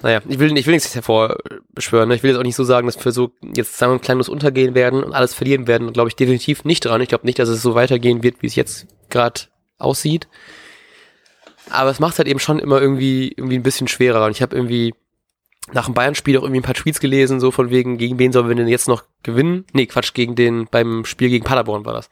naja, 0.06 0.22
ich 0.30 0.38
will, 0.38 0.56
ich 0.56 0.68
will 0.68 0.76
nichts 0.76 0.94
hervorbeschwören, 0.94 2.10
ne? 2.10 2.14
ich 2.14 2.22
will 2.22 2.30
jetzt 2.30 2.38
auch 2.38 2.44
nicht 2.44 2.56
so 2.56 2.64
sagen, 2.64 2.86
dass 2.86 3.04
wir 3.04 3.12
so 3.12 3.32
jetzt 3.42 3.76
sagen 3.76 3.94
wir 3.94 3.98
kleinlos 3.98 4.30
untergehen 4.30 4.76
werden 4.76 5.04
und 5.04 5.14
alles 5.14 5.34
verlieren 5.34 5.66
werden, 5.66 5.94
glaube 5.94 6.10
ich 6.10 6.16
definitiv 6.16 6.64
nicht 6.64 6.86
dran. 6.86 7.02
Ich 7.02 7.10
glaube 7.10 7.26
nicht, 7.26 7.40
dass 7.40 7.50
es 7.50 7.64
so 7.64 7.74
weitergehen 7.74 8.22
wird, 8.22 8.44
wie 8.44 8.46
es 8.46 8.54
jetzt 8.54 8.86
gerade 9.10 9.42
aussieht. 9.80 10.28
Aber 11.72 11.90
es 11.90 12.00
macht 12.00 12.20
halt 12.20 12.28
eben 12.28 12.40
schon 12.40 12.60
immer 12.60 12.80
irgendwie, 12.80 13.34
irgendwie 13.36 13.56
ein 13.56 13.64
bisschen 13.64 13.88
schwerer 13.88 14.26
und 14.26 14.32
ich 14.32 14.44
habe 14.44 14.56
irgendwie 14.56 14.94
nach 15.74 15.86
dem 15.86 15.96
Bayern-Spiel 15.96 16.38
auch 16.38 16.44
irgendwie 16.44 16.60
ein 16.60 16.66
paar 16.66 16.76
Tweets 16.76 17.00
gelesen, 17.00 17.40
so 17.40 17.50
von 17.50 17.72
wegen, 17.72 17.98
gegen 17.98 18.20
wen 18.20 18.32
sollen 18.32 18.48
wir 18.48 18.56
denn 18.56 18.68
jetzt 18.68 18.88
noch 18.88 19.06
gewinnen? 19.24 19.66
Nee, 19.74 19.88
Quatsch, 19.88 20.14
gegen 20.14 20.36
den, 20.36 20.68
beim 20.70 21.06
Spiel 21.06 21.30
gegen 21.30 21.46
Paderborn 21.46 21.84
war 21.84 21.94
das. 21.94 22.12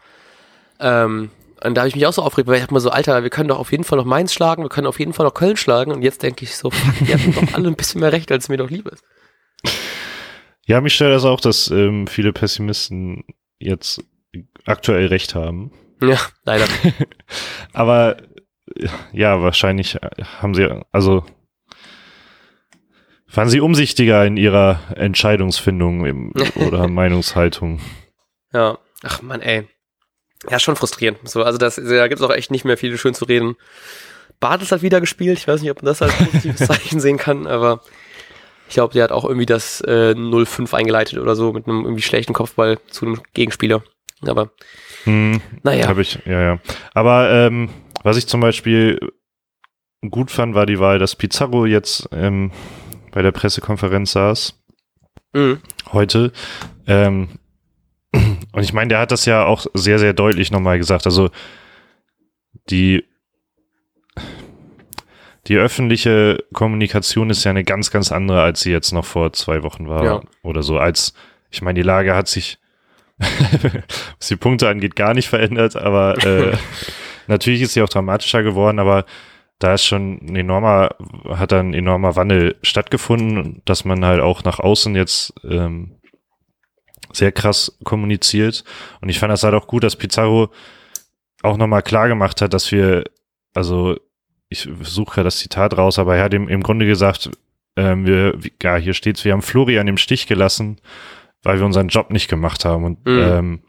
Ähm, 0.80 1.30
und 1.64 1.76
da 1.76 1.82
habe 1.82 1.90
ich 1.90 1.96
mich 1.96 2.06
auch 2.06 2.14
so 2.14 2.22
aufgeregt, 2.22 2.50
weil 2.50 2.58
ich 2.58 2.64
hab 2.64 2.72
mal 2.72 2.80
so, 2.80 2.90
Alter, 2.90 3.24
wir 3.24 3.30
können 3.30 3.50
doch 3.50 3.60
auf 3.60 3.72
jeden 3.72 3.84
Fall 3.84 3.98
noch 3.98 4.06
Mainz 4.06 4.34
schlagen, 4.34 4.64
wir 4.64 4.70
können 4.70 4.88
auf 4.88 5.00
jeden 5.00 5.14
Fall 5.14 5.26
noch 5.26 5.34
Köln 5.34 5.58
schlagen. 5.58 5.92
Und 5.92 6.02
jetzt 6.02 6.22
denke 6.24 6.44
ich 6.44 6.56
so, 6.56 6.70
fuck, 6.70 7.08
die 7.08 7.14
hatten 7.14 7.34
doch 7.34 7.54
alle 7.54 7.68
ein 7.68 7.76
bisschen 7.76 8.02
mehr 8.02 8.12
Recht, 8.12 8.32
als 8.32 8.50
mir 8.50 8.58
doch 8.58 8.70
lieb 8.70 8.88
ist. 8.88 9.04
Ja, 10.66 10.82
mich 10.82 10.94
stört 10.94 11.14
das 11.14 11.26
auch, 11.26 11.40
dass 11.40 11.70
ähm, 11.72 12.08
viele 12.08 12.34
Pessimisten 12.34 13.24
jetzt 13.60 14.04
aktuell 14.66 15.08
recht 15.08 15.36
haben. 15.36 15.72
Ja, 16.02 16.20
leider. 16.44 16.66
Aber 17.74 18.18
ja, 19.12 19.42
wahrscheinlich 19.42 19.98
haben 20.42 20.56
sie, 20.56 20.68
also 20.92 21.24
waren 23.34 23.50
sie 23.50 23.60
umsichtiger 23.60 24.26
in 24.26 24.38
ihrer 24.38 24.80
Entscheidungsfindung 24.96 26.06
im, 26.06 26.34
oder 26.56 26.88
Meinungshaltung. 26.88 27.80
Ja, 28.54 28.78
ach 29.04 29.22
man, 29.22 29.42
ey. 29.42 29.68
Ja, 30.50 30.60
schon 30.60 30.76
frustrierend. 30.76 31.20
So, 31.24 31.44
also 31.44 31.58
das, 31.58 31.76
da 31.76 32.08
gibt's 32.08 32.24
auch 32.24 32.34
echt 32.34 32.52
nicht 32.52 32.66
mehr 32.66 32.78
viel 32.78 32.98
schön 32.98 33.14
zu 33.14 33.26
reden. 33.26 33.56
Bartels 34.40 34.72
hat 34.72 34.82
wieder 34.82 35.00
gespielt. 35.00 35.38
Ich 35.38 35.48
weiß 35.48 35.62
nicht, 35.62 35.72
ob 35.72 35.82
man 35.82 35.88
das 35.88 36.02
als 36.02 36.14
positives 36.16 36.60
Zeichen 36.68 37.00
sehen 37.00 37.18
kann, 37.18 37.48
aber 37.48 37.82
ich 38.68 38.74
glaube, 38.74 38.94
der 38.94 39.04
hat 39.06 39.12
auch 39.12 39.26
irgendwie 39.26 39.46
das 39.46 39.82
äh, 39.82 40.14
0-5 40.16 40.74
eingeleitet 40.74 41.20
oder 41.20 41.36
so 41.36 41.54
mit 41.54 41.68
einem 41.68 41.84
irgendwie 41.84 42.02
schlechten 42.02 42.34
Kopfball 42.34 42.80
zu 42.90 43.06
einem 43.06 43.22
Gegenspieler. 43.34 43.84
Aber 44.26 44.52
Hm, 45.04 45.42
naja. 45.64 45.88
Habe 45.88 46.02
ich, 46.02 46.20
ja, 46.26 46.42
ja. 46.42 46.60
Aber 46.94 47.30
ähm, 47.30 47.70
was 48.04 48.18
ich 48.18 48.28
zum 48.28 48.42
Beispiel 48.42 49.00
gut 50.10 50.32
fand, 50.32 50.56
war 50.56 50.66
die 50.66 50.80
Wahl, 50.80 51.00
dass 51.00 51.16
Pizarro 51.16 51.66
jetzt 51.66 52.10
ähm, 52.12 52.52
bei 53.12 53.22
der 53.22 53.32
Pressekonferenz 53.32 54.14
saß. 54.14 54.60
Mhm. 55.36 55.62
heute. 55.92 56.32
Ähm, 56.86 57.40
und 58.54 58.64
ich 58.64 58.72
meine, 58.74 58.88
der 58.90 59.00
hat 59.00 59.12
das 59.12 59.26
ja 59.26 59.46
auch 59.46 59.66
sehr, 59.74 60.00
sehr 60.00 60.14
deutlich 60.14 60.52
nochmal 60.52 60.78
gesagt. 60.78 61.06
Also 61.06 61.30
die, 62.70 63.04
die 65.48 65.58
öffentliche 65.58 66.44
Kommunikation 66.54 67.30
ist 67.30 67.44
ja 67.44 67.52
eine 67.52 67.64
ganz, 67.66 67.92
ganz 67.92 68.12
andere, 68.12 68.42
als 68.42 68.62
sie 68.62 68.72
jetzt 68.72 68.92
noch 68.94 69.06
vor 69.06 69.34
zwei 69.34 69.64
Wochen 69.64 69.90
war 69.90 70.04
Ja. 70.06 70.22
oder 70.42 70.64
so. 70.64 70.78
Als, 70.78 71.14
ich 71.50 71.62
meine, 71.62 71.78
die 71.78 71.86
Lage 71.86 72.16
hat 72.16 72.28
sich, 72.28 72.60
was 73.20 74.28
die 74.30 74.36
Punkte 74.38 74.70
angeht, 74.70 74.96
gar 74.96 75.14
nicht 75.14 75.28
verändert, 75.28 75.76
aber 75.76 76.18
äh, 76.26 76.56
natürlich 77.28 77.62
ist 77.62 77.74
sie 77.74 77.82
auch 77.82 77.90
dramatischer 77.90 78.44
geworden, 78.44 78.80
aber 78.80 79.06
da 79.60 79.74
ist 79.76 79.86
schon 79.86 80.20
ein 80.26 80.36
enormer, 80.36 80.96
hat 81.30 81.54
ein 81.54 81.74
enormer 81.74 82.16
Wandel 82.16 82.56
stattgefunden, 82.64 83.62
dass 83.66 83.86
man 83.86 84.04
halt 84.06 84.20
auch 84.22 84.44
nach 84.44 84.60
außen 84.60 84.96
jetzt 84.96 85.34
ähm, 85.44 85.93
sehr 87.14 87.32
krass 87.32 87.78
kommuniziert. 87.84 88.64
Und 89.02 89.10
ich 89.10 89.20
fand 89.20 89.32
das 89.32 89.44
halt 89.44 89.54
auch 89.54 89.68
gut, 89.68 89.84
dass 89.84 89.96
Pizarro 89.96 90.50
auch 91.42 91.58
nochmal 91.58 91.82
klar 91.84 92.08
gemacht 92.08 92.42
hat, 92.42 92.54
dass 92.54 92.72
wir, 92.72 93.04
also 93.54 93.98
ich 94.50 94.68
suche 94.82 95.22
ja 95.22 95.24
das 95.24 95.38
Zitat 95.40 95.78
raus, 95.78 96.00
aber 96.00 96.16
er 96.18 96.24
hat 96.24 96.34
im, 96.34 96.48
im 96.48 96.62
Grunde 96.64 96.86
gesagt, 96.86 97.30
ähm, 97.76 98.06
wir, 98.06 98.38
ja, 98.62 98.76
hier 98.76 98.94
steht's, 98.94 99.26
wir 99.26 99.34
haben 99.34 99.42
Florian 99.42 99.88
im 99.88 99.98
Stich 99.98 100.28
gelassen, 100.28 100.80
weil 101.42 101.58
wir 101.60 101.66
unseren 101.66 101.88
Job 101.88 102.12
nicht 102.12 102.28
gemacht 102.30 102.66
haben. 102.66 102.84
Und 102.84 103.06
Mhm. 103.06 103.20
ähm, 103.20 103.60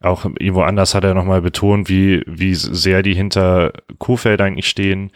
auch 0.00 0.24
irgendwo 0.24 0.62
anders 0.62 0.94
hat 0.94 1.04
er 1.04 1.14
nochmal 1.14 1.40
betont, 1.40 1.88
wie, 1.88 2.22
wie 2.26 2.54
sehr 2.54 3.02
die 3.02 3.14
hinter 3.14 3.72
Kofeld 3.98 4.40
eigentlich 4.40 4.68
stehen. 4.68 5.10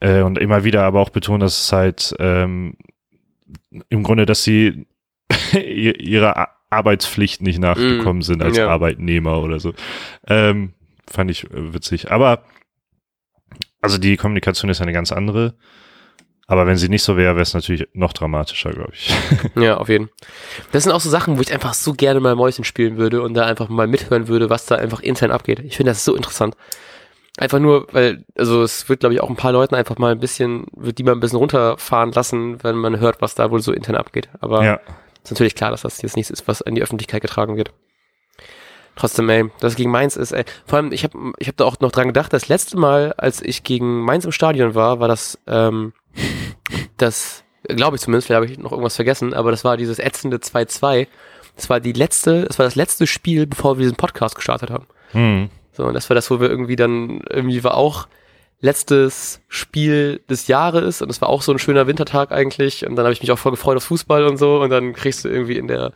Äh, 0.00 0.22
und 0.22 0.38
immer 0.38 0.64
wieder 0.64 0.82
aber 0.84 1.00
auch 1.00 1.10
betonen, 1.10 1.40
dass 1.40 1.64
es 1.64 1.72
halt 1.72 2.14
ähm, 2.18 2.76
im 3.88 4.02
Grunde, 4.02 4.26
dass 4.26 4.42
sie 4.44 4.86
ihrer 5.52 6.48
Arbeitspflicht 6.70 7.42
nicht 7.42 7.58
nachgekommen 7.58 8.20
mm, 8.20 8.22
sind 8.22 8.42
als 8.42 8.56
ja. 8.56 8.68
Arbeitnehmer 8.68 9.42
oder 9.42 9.58
so. 9.58 9.74
Ähm, 10.26 10.72
fand 11.10 11.30
ich 11.30 11.44
äh, 11.44 11.74
witzig. 11.74 12.10
Aber 12.10 12.44
also 13.80 13.98
die 13.98 14.16
Kommunikation 14.16 14.70
ist 14.70 14.80
eine 14.80 14.92
ganz 14.92 15.12
andere. 15.12 15.54
Aber 16.46 16.66
wenn 16.66 16.76
sie 16.76 16.88
nicht 16.88 17.04
so 17.04 17.16
wäre, 17.16 17.34
wäre 17.34 17.42
es 17.42 17.54
natürlich 17.54 17.86
noch 17.92 18.12
dramatischer, 18.12 18.70
glaube 18.70 18.92
ich. 18.92 19.14
Ja, 19.54 19.76
auf 19.76 19.88
jeden 19.88 20.08
Fall. 20.08 20.16
Das 20.72 20.82
sind 20.82 20.92
auch 20.92 21.00
so 21.00 21.08
Sachen, 21.08 21.38
wo 21.38 21.42
ich 21.42 21.52
einfach 21.52 21.74
so 21.74 21.92
gerne 21.92 22.18
mal 22.18 22.34
Mäuschen 22.34 22.64
spielen 22.64 22.96
würde 22.96 23.22
und 23.22 23.34
da 23.34 23.46
einfach 23.46 23.68
mal 23.68 23.86
mithören 23.86 24.26
würde, 24.26 24.50
was 24.50 24.66
da 24.66 24.74
einfach 24.74 25.00
intern 25.00 25.30
abgeht. 25.30 25.60
Ich 25.60 25.76
finde 25.76 25.92
das 25.92 26.04
so 26.04 26.16
interessant. 26.16 26.56
Einfach 27.38 27.60
nur, 27.60 27.86
weil, 27.92 28.24
also 28.36 28.64
es 28.64 28.88
wird, 28.88 29.00
glaube 29.00 29.14
ich, 29.14 29.20
auch 29.20 29.30
ein 29.30 29.36
paar 29.36 29.52
Leuten 29.52 29.76
einfach 29.76 29.96
mal 29.98 30.10
ein 30.10 30.18
bisschen, 30.18 30.66
wird 30.74 30.98
die 30.98 31.04
mal 31.04 31.12
ein 31.12 31.20
bisschen 31.20 31.38
runterfahren 31.38 32.10
lassen, 32.10 32.62
wenn 32.64 32.74
man 32.74 32.98
hört, 32.98 33.22
was 33.22 33.36
da 33.36 33.52
wohl 33.52 33.62
so 33.62 33.72
intern 33.72 33.94
abgeht. 33.94 34.28
Aber 34.40 34.64
ja. 34.64 34.80
Ist 35.24 35.30
natürlich 35.30 35.54
klar, 35.54 35.70
dass 35.70 35.82
das 35.82 36.02
jetzt 36.02 36.16
nichts 36.16 36.30
ist, 36.30 36.48
was 36.48 36.62
an 36.62 36.74
die 36.74 36.82
Öffentlichkeit 36.82 37.22
getragen 37.22 37.56
wird. 37.56 37.72
Trotzdem, 38.96 39.28
ey, 39.30 39.50
das 39.60 39.76
gegen 39.76 39.90
Mainz 39.90 40.16
ist, 40.16 40.32
ey. 40.32 40.44
Vor 40.66 40.78
allem, 40.78 40.92
ich 40.92 41.04
habe 41.04 41.32
ich 41.38 41.48
hab 41.48 41.56
da 41.56 41.64
auch 41.64 41.80
noch 41.80 41.92
dran 41.92 42.08
gedacht, 42.08 42.32
das 42.32 42.48
letzte 42.48 42.76
Mal, 42.76 43.14
als 43.16 43.40
ich 43.40 43.62
gegen 43.62 44.00
Mainz 44.02 44.24
im 44.24 44.32
Stadion 44.32 44.74
war, 44.74 45.00
war 45.00 45.08
das, 45.08 45.38
ähm, 45.46 45.92
das, 46.96 47.44
glaube 47.66 47.96
ich 47.96 48.02
zumindest, 48.02 48.26
vielleicht 48.26 48.42
habe 48.42 48.52
ich 48.52 48.58
noch 48.58 48.72
irgendwas 48.72 48.96
vergessen, 48.96 49.32
aber 49.32 49.50
das 49.50 49.64
war 49.64 49.76
dieses 49.76 49.98
ätzende 49.98 50.38
2-2. 50.38 51.06
Das 51.56 51.70
war 51.70 51.80
die 51.80 51.92
letzte, 51.92 52.44
das 52.44 52.58
war 52.58 52.64
das 52.64 52.74
letzte 52.74 53.06
Spiel, 53.06 53.46
bevor 53.46 53.78
wir 53.78 53.82
diesen 53.82 53.96
Podcast 53.96 54.34
gestartet 54.34 54.70
haben. 54.70 54.86
Hm. 55.12 55.50
So, 55.72 55.84
und 55.84 55.94
das 55.94 56.10
war 56.10 56.14
das, 56.14 56.30
wo 56.30 56.40
wir 56.40 56.50
irgendwie 56.50 56.76
dann, 56.76 57.22
irgendwie 57.28 57.64
war 57.64 57.76
auch 57.76 58.06
letztes 58.60 59.40
Spiel 59.48 60.20
des 60.28 60.46
Jahres 60.46 61.02
und 61.02 61.10
es 61.10 61.20
war 61.20 61.28
auch 61.28 61.42
so 61.42 61.52
ein 61.52 61.58
schöner 61.58 61.86
Wintertag 61.86 62.30
eigentlich 62.30 62.86
und 62.86 62.96
dann 62.96 63.04
habe 63.04 63.12
ich 63.12 63.20
mich 63.20 63.32
auch 63.32 63.38
voll 63.38 63.52
gefreut 63.52 63.76
auf 63.76 63.84
Fußball 63.84 64.24
und 64.26 64.36
so 64.36 64.60
und 64.60 64.70
dann 64.70 64.92
kriegst 64.92 65.24
du 65.24 65.28
irgendwie 65.28 65.56
in 65.56 65.66
der 65.66 65.92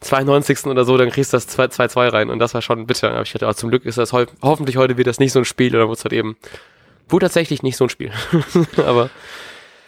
92. 0.00 0.66
oder 0.66 0.84
so, 0.84 0.96
dann 0.96 1.10
kriegst 1.10 1.32
du 1.32 1.36
das 1.36 1.48
2-2 1.48 2.12
rein 2.12 2.30
und 2.30 2.38
das 2.38 2.52
war 2.52 2.62
schon 2.62 2.86
bitter. 2.86 3.12
Aber 3.12 3.22
ich 3.22 3.32
dachte, 3.32 3.46
oh, 3.46 3.52
zum 3.52 3.70
Glück 3.70 3.84
ist 3.84 3.96
das 3.96 4.12
ho 4.12 4.26
hoffentlich 4.42 4.76
heute 4.76 4.96
wird 4.96 5.06
das 5.06 5.18
nicht 5.18 5.32
so 5.32 5.38
ein 5.38 5.44
Spiel 5.44 5.74
oder 5.74 5.86
wurde 5.86 5.98
es 5.98 6.04
halt 6.04 6.12
eben, 6.12 6.36
wurde 7.08 7.26
tatsächlich 7.26 7.62
nicht 7.62 7.76
so 7.76 7.84
ein 7.84 7.90
Spiel. 7.90 8.12
Aber 8.76 9.10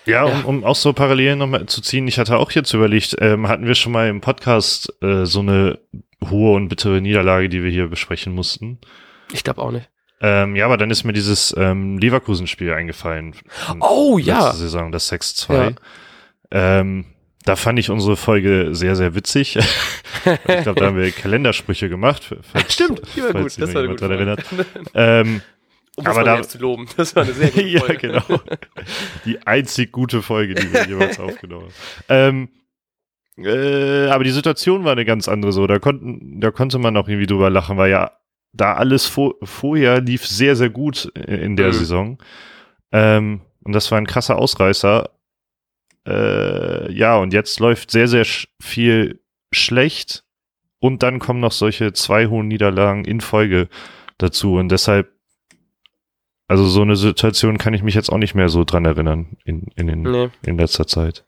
ja, 0.07 0.25
Um, 0.25 0.45
um 0.45 0.65
auch 0.65 0.77
so 0.77 0.93
Parallelen 0.93 1.41
nochmal 1.41 1.67
zu 1.67 1.83
ziehen, 1.83 2.07
ich 2.07 2.19
hatte 2.19 2.39
auch 2.39 2.53
jetzt 2.53 2.73
überlegt, 2.73 3.17
ähm, 3.19 3.49
hatten 3.49 3.67
wir 3.67 3.75
schon 3.75 3.91
mal 3.91 4.09
im 4.09 4.21
Podcast 4.21 4.93
äh, 5.03 5.25
so 5.25 5.41
eine 5.41 5.81
hohe 6.31 6.55
und 6.55 6.69
bittere 6.69 7.01
Niederlage, 7.01 7.49
die 7.49 7.65
wir 7.65 7.71
hier 7.71 7.89
besprechen 7.89 8.33
mussten? 8.33 8.79
Ich 9.33 9.43
glaube 9.43 9.61
auch 9.61 9.73
nicht. 9.73 9.91
Ähm, 10.21 10.57
ja, 10.57 10.65
aber 10.65 10.77
dann 10.77 10.91
ist 10.91 11.05
mir 11.05 11.13
dieses 11.13 11.55
ähm, 11.59 11.99
Leverkusen-Spiel 11.99 12.73
eingefallen. 12.73 13.35
Oh 13.81 14.19
ja. 14.19 14.53
Saison, 14.53 14.91
das 14.93 15.13
6-2. 15.13 15.55
Ja. 15.55 16.81
Ähm, 16.81 17.05
da 17.45 17.55
fand 17.55 17.79
ich 17.79 17.91
unsere 17.91 18.17
Folge 18.17 18.71
sehr, 18.73 18.97
sehr 18.97 19.15
witzig. 19.15 19.57
ich 20.25 20.63
glaube, 20.63 20.81
da 20.81 20.87
haben 20.87 20.97
wir 20.97 21.11
Kalendersprüche 21.13 21.89
gemacht. 21.89 22.35
Falls, 22.53 22.73
Stimmt, 22.75 23.03
die 23.15 23.23
war 23.23 23.33
gut. 23.33 23.61
Das 23.61 23.75
war 23.75 23.87
gut. 23.87 24.01
Erinnert. 24.01 24.45
ähm, 24.95 25.43
um 25.97 26.07
aber 26.07 26.25
da, 26.25 26.43
zu 26.43 26.59
loben. 26.59 26.87
Das 26.97 27.15
war 27.15 27.23
eine 27.23 27.33
sehr 27.33 27.51
gute 27.51 27.63
ja, 27.67 27.81
Folge. 27.81 28.13
ja, 28.13 28.21
genau. 28.27 28.41
Die 29.25 29.47
einzig 29.47 29.93
gute 29.93 30.23
Folge, 30.23 30.55
die 30.55 30.73
wir 30.73 30.87
jemals 30.87 31.19
aufgenommen 31.21 31.69
haben. 32.09 32.49
Ähm, 33.39 33.45
äh, 33.45 34.09
aber 34.09 34.25
die 34.25 34.31
Situation 34.31 34.85
war 34.85 34.93
eine 34.93 35.05
ganz 35.05 35.29
andere 35.29 35.53
so. 35.53 35.67
Da, 35.67 35.79
konnten, 35.79 36.41
da 36.41 36.51
konnte 36.51 36.79
man 36.79 36.97
auch 36.97 37.09
irgendwie 37.09 37.27
drüber 37.27 37.49
lachen, 37.49 37.77
weil 37.77 37.91
ja 37.91 38.13
da 38.57 38.75
alles 38.75 39.07
vor, 39.07 39.35
vorher 39.43 40.01
lief 40.01 40.27
sehr, 40.27 40.57
sehr 40.57 40.71
gut 40.71 41.07
in 41.15 41.57
der 41.57 41.69
mhm. 41.69 41.73
Saison. 41.73 42.19
Ähm, 42.93 43.41
und 43.63 43.73
das 43.73 43.91
war 43.91 43.99
ein 43.99 44.07
krasser 44.07 44.37
Ausreißer. 44.37 45.11
Äh, 46.07 46.93
ja, 46.93 47.17
und 47.17 47.33
jetzt 47.33 47.61
läuft 47.61 47.91
sehr, 47.91 48.09
sehr 48.09 48.25
sch 48.25 48.49
viel 48.61 49.21
schlecht. 49.53 50.25
Und 50.79 51.03
dann 51.03 51.19
kommen 51.19 51.41
noch 51.41 51.53
solche 51.53 51.93
zwei 51.93 52.27
hohen 52.27 52.49
Niederlagen 52.49 53.05
in 53.05 53.21
Folge 53.21 53.69
dazu. 54.19 54.55
Und 54.55 54.71
deshalb 54.71 55.17
also 56.49 56.67
so 56.67 56.83
eine 56.83 56.97
Situation 56.97 57.59
kann 57.59 57.75
ich 57.75 57.83
mich 57.83 57.95
jetzt 57.95 58.11
auch 58.11 58.19
nicht 58.19 58.35
mehr 58.35 58.49
so 58.49 58.65
dran 58.65 58.85
erinnern 58.85 59.37
in, 59.45 59.67
in, 59.75 59.89
den, 59.89 60.03
nee. 60.03 60.29
in 60.45 60.59
letzter 60.59 60.87
Zeit. 60.87 61.25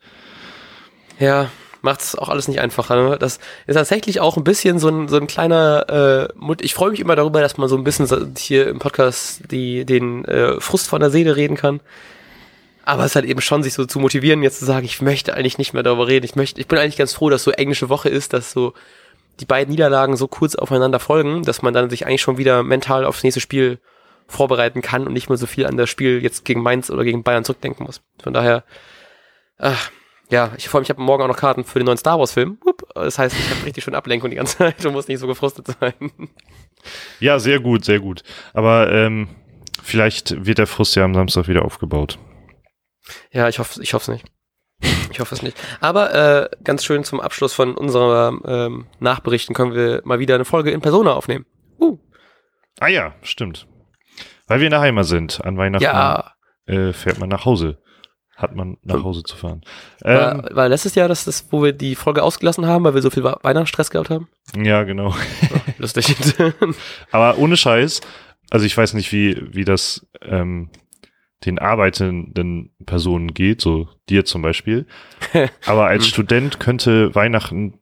Ja, 1.18 1.50
macht 1.82 2.00
es 2.00 2.14
auch 2.14 2.28
alles 2.28 2.48
nicht 2.48 2.60
einfacher. 2.60 2.96
Ne? 2.96 3.18
Das 3.18 3.38
ist 3.66 3.74
tatsächlich 3.74 4.20
auch 4.20 4.36
ein 4.36 4.44
bisschen 4.44 4.78
so 4.78 4.88
ein, 4.88 5.08
so 5.08 5.16
ein 5.16 5.26
kleiner, 5.26 6.28
äh, 6.38 6.54
ich 6.60 6.74
freue 6.74 6.90
mich 6.90 7.00
immer 7.00 7.16
darüber, 7.16 7.40
dass 7.40 7.58
man 7.58 7.68
so 7.68 7.76
ein 7.76 7.84
bisschen 7.84 8.34
hier 8.36 8.68
im 8.68 8.78
Podcast 8.78 9.42
die, 9.50 9.84
den 9.84 10.24
äh, 10.24 10.60
Frust 10.60 10.88
von 10.88 11.00
der 11.00 11.10
Seele 11.10 11.36
reden 11.36 11.56
kann. 11.56 11.80
Aber 12.84 13.04
es 13.04 13.12
ist 13.12 13.16
halt 13.16 13.26
eben 13.26 13.42
schon, 13.42 13.62
sich 13.62 13.74
so 13.74 13.84
zu 13.84 13.98
motivieren, 14.00 14.42
jetzt 14.42 14.60
zu 14.60 14.64
sagen, 14.64 14.86
ich 14.86 15.02
möchte 15.02 15.34
eigentlich 15.34 15.58
nicht 15.58 15.74
mehr 15.74 15.82
darüber 15.82 16.08
reden. 16.08 16.24
Ich 16.24 16.36
möchte, 16.36 16.60
ich 16.60 16.68
bin 16.68 16.78
eigentlich 16.78 16.96
ganz 16.96 17.12
froh, 17.12 17.28
dass 17.28 17.42
so 17.42 17.50
englische 17.50 17.90
Woche 17.90 18.08
ist, 18.08 18.32
dass 18.32 18.52
so 18.52 18.72
die 19.40 19.44
beiden 19.44 19.70
Niederlagen 19.70 20.16
so 20.16 20.26
kurz 20.26 20.54
aufeinander 20.54 20.98
folgen, 20.98 21.42
dass 21.42 21.62
man 21.62 21.74
dann 21.74 21.90
sich 21.90 22.06
eigentlich 22.06 22.22
schon 22.22 22.38
wieder 22.38 22.62
mental 22.62 23.04
aufs 23.04 23.22
nächste 23.22 23.40
Spiel 23.40 23.78
vorbereiten 24.26 24.82
kann 24.82 25.06
und 25.06 25.12
nicht 25.12 25.28
mehr 25.28 25.38
so 25.38 25.46
viel 25.46 25.66
an 25.66 25.76
das 25.76 25.88
Spiel 25.90 26.22
jetzt 26.22 26.44
gegen 26.44 26.62
Mainz 26.62 26.90
oder 26.90 27.04
gegen 27.04 27.22
Bayern 27.22 27.44
zurückdenken 27.44 27.84
muss. 27.84 28.00
Von 28.22 28.32
daher, 28.32 28.64
ach, 29.58 29.90
ja, 30.30 30.52
ich 30.56 30.68
freue 30.68 30.80
mich, 30.80 30.88
ich 30.88 30.94
habe 30.94 31.02
morgen 31.02 31.22
auch 31.22 31.28
noch 31.28 31.36
Karten 31.36 31.64
für 31.64 31.78
den 31.78 31.86
neuen 31.86 31.98
Star 31.98 32.18
Wars 32.18 32.32
Film. 32.32 32.58
Das 32.94 33.18
heißt, 33.18 33.34
ich 33.38 33.50
habe 33.50 33.64
richtig 33.64 33.84
schön 33.84 33.94
Ablenkung 33.94 34.30
die 34.30 34.36
ganze 34.36 34.58
Zeit 34.58 34.84
und 34.84 34.92
muss 34.92 35.08
nicht 35.08 35.20
so 35.20 35.26
gefrustet 35.26 35.66
sein. 35.80 36.10
Ja, 37.20 37.38
sehr 37.38 37.60
gut, 37.60 37.84
sehr 37.84 38.00
gut. 38.00 38.22
Aber 38.52 38.92
ähm, 38.92 39.28
vielleicht 39.82 40.44
wird 40.44 40.58
der 40.58 40.66
Frust 40.66 40.94
ja 40.96 41.04
am 41.04 41.14
Samstag 41.14 41.48
wieder 41.48 41.64
aufgebaut. 41.64 42.18
Ja, 43.32 43.48
ich 43.48 43.58
hoffe, 43.58 43.82
ich 43.82 43.94
hoffe 43.94 44.12
es 44.12 44.22
nicht. 44.22 44.32
Ich 45.10 45.20
hoffe 45.20 45.34
es 45.34 45.42
nicht. 45.42 45.56
Aber 45.80 46.14
äh, 46.14 46.48
ganz 46.62 46.84
schön 46.84 47.02
zum 47.02 47.20
Abschluss 47.20 47.54
von 47.54 47.74
unserer 47.74 48.38
ähm, 48.44 48.86
Nachberichten 49.00 49.54
können 49.54 49.74
wir 49.74 50.02
mal 50.04 50.18
wieder 50.18 50.34
eine 50.34 50.44
Folge 50.44 50.70
in 50.70 50.80
Persona 50.80 51.14
aufnehmen. 51.14 51.46
Uh. 51.80 51.98
Ah 52.78 52.88
ja, 52.88 53.14
stimmt. 53.22 53.66
Weil 54.46 54.60
wir 54.60 54.66
in 54.66 54.72
der 54.72 54.80
Heimat 54.80 55.06
sind. 55.06 55.44
An 55.44 55.56
Weihnachten 55.56 55.84
ja. 55.84 56.32
äh, 56.66 56.92
fährt 56.92 57.18
man 57.18 57.28
nach 57.28 57.44
Hause. 57.44 57.78
Hat 58.38 58.54
man 58.54 58.76
nach 58.84 59.02
Hause 59.02 59.24
zu 59.24 59.36
fahren. 59.36 59.62
Ähm, 60.04 60.16
war, 60.16 60.54
war 60.54 60.68
letztes 60.68 60.94
Jahr 60.94 61.08
das, 61.08 61.24
das, 61.24 61.48
wo 61.50 61.64
wir 61.64 61.72
die 61.72 61.96
Folge 61.96 62.22
ausgelassen 62.22 62.66
haben, 62.66 62.84
weil 62.84 62.94
wir 62.94 63.02
so 63.02 63.10
viel 63.10 63.24
Weihnachtsstress 63.24 63.90
gehabt 63.90 64.10
haben? 64.10 64.28
Ja, 64.56 64.84
genau. 64.84 65.08
Oh, 65.08 65.56
lustig. 65.78 66.14
Aber 67.10 67.38
ohne 67.38 67.56
Scheiß, 67.56 68.00
also 68.50 68.64
ich 68.64 68.76
weiß 68.76 68.94
nicht, 68.94 69.10
wie, 69.10 69.42
wie 69.52 69.64
das 69.64 70.06
ähm, 70.22 70.70
den 71.46 71.58
arbeitenden 71.58 72.70
Personen 72.86 73.34
geht, 73.34 73.60
so 73.60 73.88
dir 74.08 74.24
zum 74.24 74.42
Beispiel. 74.42 74.86
Aber 75.66 75.88
als. 75.88 76.06
Student 76.06 76.60
könnte 76.60 77.12
Weihnachten 77.16 77.80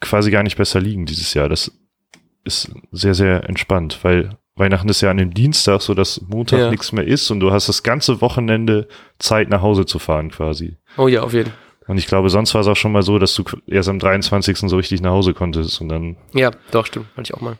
quasi 0.00 0.30
gar 0.30 0.44
nicht 0.44 0.56
besser 0.56 0.80
liegen 0.80 1.04
dieses 1.04 1.34
Jahr. 1.34 1.48
Das 1.48 1.72
ist 2.44 2.72
sehr, 2.92 3.14
sehr 3.14 3.48
entspannt, 3.48 3.98
weil 4.02 4.38
Weihnachten 4.60 4.88
ist 4.88 5.00
ja 5.00 5.10
an 5.10 5.16
dem 5.16 5.34
Dienstag, 5.34 5.80
so 5.80 5.94
dass 5.94 6.20
Montag 6.28 6.58
ja. 6.58 6.70
nichts 6.70 6.92
mehr 6.92 7.06
ist 7.06 7.30
und 7.30 7.40
du 7.40 7.50
hast 7.50 7.68
das 7.68 7.82
ganze 7.82 8.20
Wochenende 8.20 8.86
Zeit 9.18 9.48
nach 9.48 9.62
Hause 9.62 9.86
zu 9.86 9.98
fahren 9.98 10.30
quasi. 10.30 10.76
Oh 10.96 11.08
ja, 11.08 11.22
auf 11.22 11.32
jeden 11.32 11.50
Fall. 11.50 11.58
Und 11.90 11.98
ich 11.98 12.06
glaube, 12.06 12.30
sonst 12.30 12.54
war 12.54 12.60
es 12.60 12.68
auch 12.68 12.76
schon 12.76 12.92
mal 12.92 13.02
so, 13.02 13.18
dass 13.18 13.34
du 13.34 13.42
erst 13.66 13.88
am 13.88 13.98
23. 13.98 14.58
so 14.58 14.76
richtig 14.76 15.00
nach 15.00 15.10
Hause 15.10 15.34
konntest 15.34 15.80
und 15.80 15.88
dann. 15.88 16.16
Ja, 16.32 16.52
doch, 16.70 16.86
stimmt, 16.86 17.06
hatte 17.16 17.22
ich 17.24 17.34
auch 17.34 17.40
mal. 17.40 17.56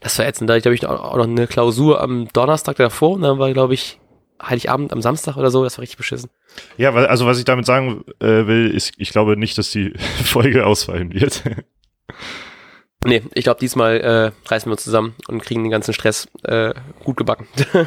Das 0.00 0.18
war 0.18 0.26
ätzend. 0.26 0.50
Da 0.50 0.54
habe 0.56 0.74
ich 0.74 0.86
auch 0.86 1.16
noch 1.16 1.24
eine 1.24 1.46
Klausur 1.46 2.02
am 2.02 2.28
Donnerstag 2.34 2.76
davor 2.76 3.12
und 3.12 3.22
dann 3.22 3.38
war, 3.38 3.50
glaube 3.54 3.72
ich, 3.72 3.98
Heiligabend 4.42 4.92
am 4.92 5.00
Samstag 5.00 5.38
oder 5.38 5.50
so. 5.50 5.64
Das 5.64 5.78
war 5.78 5.82
richtig 5.82 5.96
beschissen. 5.96 6.28
Ja, 6.76 6.92
also 6.92 7.24
was 7.24 7.38
ich 7.38 7.46
damit 7.46 7.64
sagen 7.64 8.04
äh, 8.20 8.46
will, 8.46 8.70
ist, 8.70 8.92
ich 8.98 9.10
glaube 9.10 9.38
nicht, 9.38 9.56
dass 9.56 9.70
die 9.70 9.94
Folge 10.24 10.66
ausfallen 10.66 11.14
wird. 11.14 11.42
Nee, 13.04 13.22
ich 13.34 13.44
glaube, 13.44 13.60
diesmal 13.60 14.00
äh, 14.00 14.32
reißen 14.48 14.68
wir 14.68 14.72
uns 14.72 14.84
zusammen 14.84 15.14
und 15.28 15.42
kriegen 15.42 15.62
den 15.62 15.70
ganzen 15.70 15.94
Stress 15.94 16.28
äh, 16.42 16.74
gut 17.04 17.16
gebacken. 17.16 17.46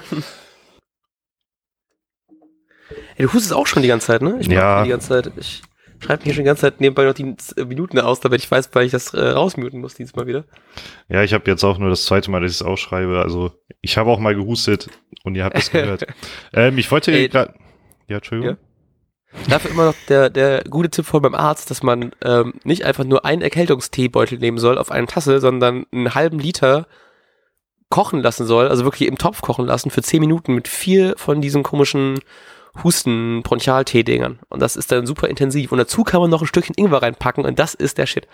Ey, 3.17 3.25
du 3.25 3.33
hustest 3.33 3.53
auch 3.53 3.67
schon 3.67 3.81
die 3.81 3.89
ganze 3.89 4.07
Zeit, 4.07 4.21
ne? 4.21 4.37
Ich 4.39 4.47
ja. 4.47 4.83
die 4.83 4.89
ganze 4.89 5.09
Zeit. 5.09 5.31
Ich 5.37 5.61
schreibe 5.99 6.25
mir 6.25 6.33
schon 6.33 6.43
die 6.43 6.47
ganze 6.47 6.61
Zeit 6.61 6.79
nebenbei 6.79 7.03
noch 7.03 7.13
die 7.13 7.35
Minuten 7.65 7.99
aus, 7.99 8.21
damit 8.21 8.41
ich 8.41 8.49
weiß, 8.49 8.69
weil 8.73 8.85
ich 8.85 8.91
das 8.91 9.13
äh, 9.13 9.19
rausmuten 9.19 9.81
muss 9.81 9.95
diesmal 9.95 10.25
wieder. 10.25 10.45
Ja, 11.09 11.23
ich 11.23 11.33
habe 11.33 11.49
jetzt 11.51 11.63
auch 11.63 11.77
nur 11.77 11.89
das 11.89 12.05
zweite 12.05 12.31
Mal, 12.31 12.41
dass 12.41 12.51
ich 12.51 12.57
es 12.57 12.65
ausschreibe. 12.65 13.19
Also 13.21 13.51
ich 13.81 13.97
habe 13.97 14.09
auch 14.09 14.19
mal 14.19 14.35
gehustet 14.35 14.89
und 15.23 15.35
ihr 15.35 15.43
habt 15.43 15.57
es 15.57 15.69
gehört. 15.71 16.07
ähm, 16.53 16.77
ich 16.77 16.89
wollte 16.91 17.27
gerade. 17.29 17.53
Ja, 18.07 18.17
Entschuldigung. 18.17 18.55
Ja? 18.55 18.68
Dafür 19.47 19.71
immer 19.71 19.85
noch 19.85 19.95
der, 20.07 20.29
der 20.29 20.63
gute 20.63 20.89
Tipp 20.89 21.05
von 21.05 21.21
beim 21.21 21.35
Arzt, 21.35 21.69
dass 21.69 21.83
man 21.83 22.11
ähm, 22.23 22.55
nicht 22.63 22.83
einfach 22.83 23.03
nur 23.03 23.25
einen 23.25 23.41
Erkältungsteebeutel 23.41 24.39
nehmen 24.39 24.57
soll 24.57 24.77
auf 24.77 24.91
eine 24.91 25.07
Tasse, 25.07 25.39
sondern 25.39 25.85
einen 25.91 26.15
halben 26.15 26.39
Liter 26.39 26.87
kochen 27.89 28.21
lassen 28.21 28.45
soll, 28.45 28.67
also 28.67 28.83
wirklich 28.83 29.07
im 29.07 29.17
Topf 29.17 29.41
kochen 29.41 29.65
lassen 29.65 29.89
für 29.89 30.01
zehn 30.01 30.19
Minuten 30.19 30.53
mit 30.53 30.67
vier 30.67 31.13
von 31.17 31.41
diesen 31.41 31.63
komischen 31.63 32.19
Husten 32.83 33.41
Bronchialtee-Dingern. 33.43 34.39
Und 34.49 34.61
das 34.61 34.75
ist 34.75 34.91
dann 34.91 35.05
super 35.07 35.27
intensiv. 35.27 35.71
Und 35.71 35.79
dazu 35.79 36.03
kann 36.03 36.21
man 36.21 36.29
noch 36.29 36.41
ein 36.41 36.47
Stückchen 36.47 36.75
Ingwer 36.77 37.01
reinpacken 37.01 37.45
und 37.45 37.57
das 37.59 37.73
ist 37.73 37.97
der 37.97 38.05
Shit. 38.05 38.27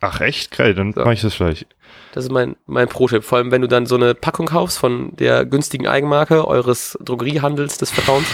Ach 0.00 0.20
echt? 0.20 0.56
Geil, 0.56 0.74
dann 0.74 0.92
So. 0.92 1.00
mache 1.00 1.14
ich 1.14 1.22
das 1.22 1.36
gleich. 1.36 1.66
Das 2.12 2.24
ist 2.24 2.30
mein, 2.30 2.56
mein 2.66 2.88
Pro-Tipp. 2.88 3.24
Vor 3.24 3.38
allem, 3.38 3.50
wenn 3.50 3.62
du 3.62 3.68
dann 3.68 3.86
so 3.86 3.94
eine 3.94 4.14
Packung 4.14 4.46
kaufst 4.46 4.78
von 4.78 5.16
der 5.16 5.46
günstigen 5.46 5.86
Eigenmarke 5.86 6.46
eures 6.46 6.98
Drogeriehandels 7.02 7.78
des 7.78 7.90
Vertrauens, 7.90 8.26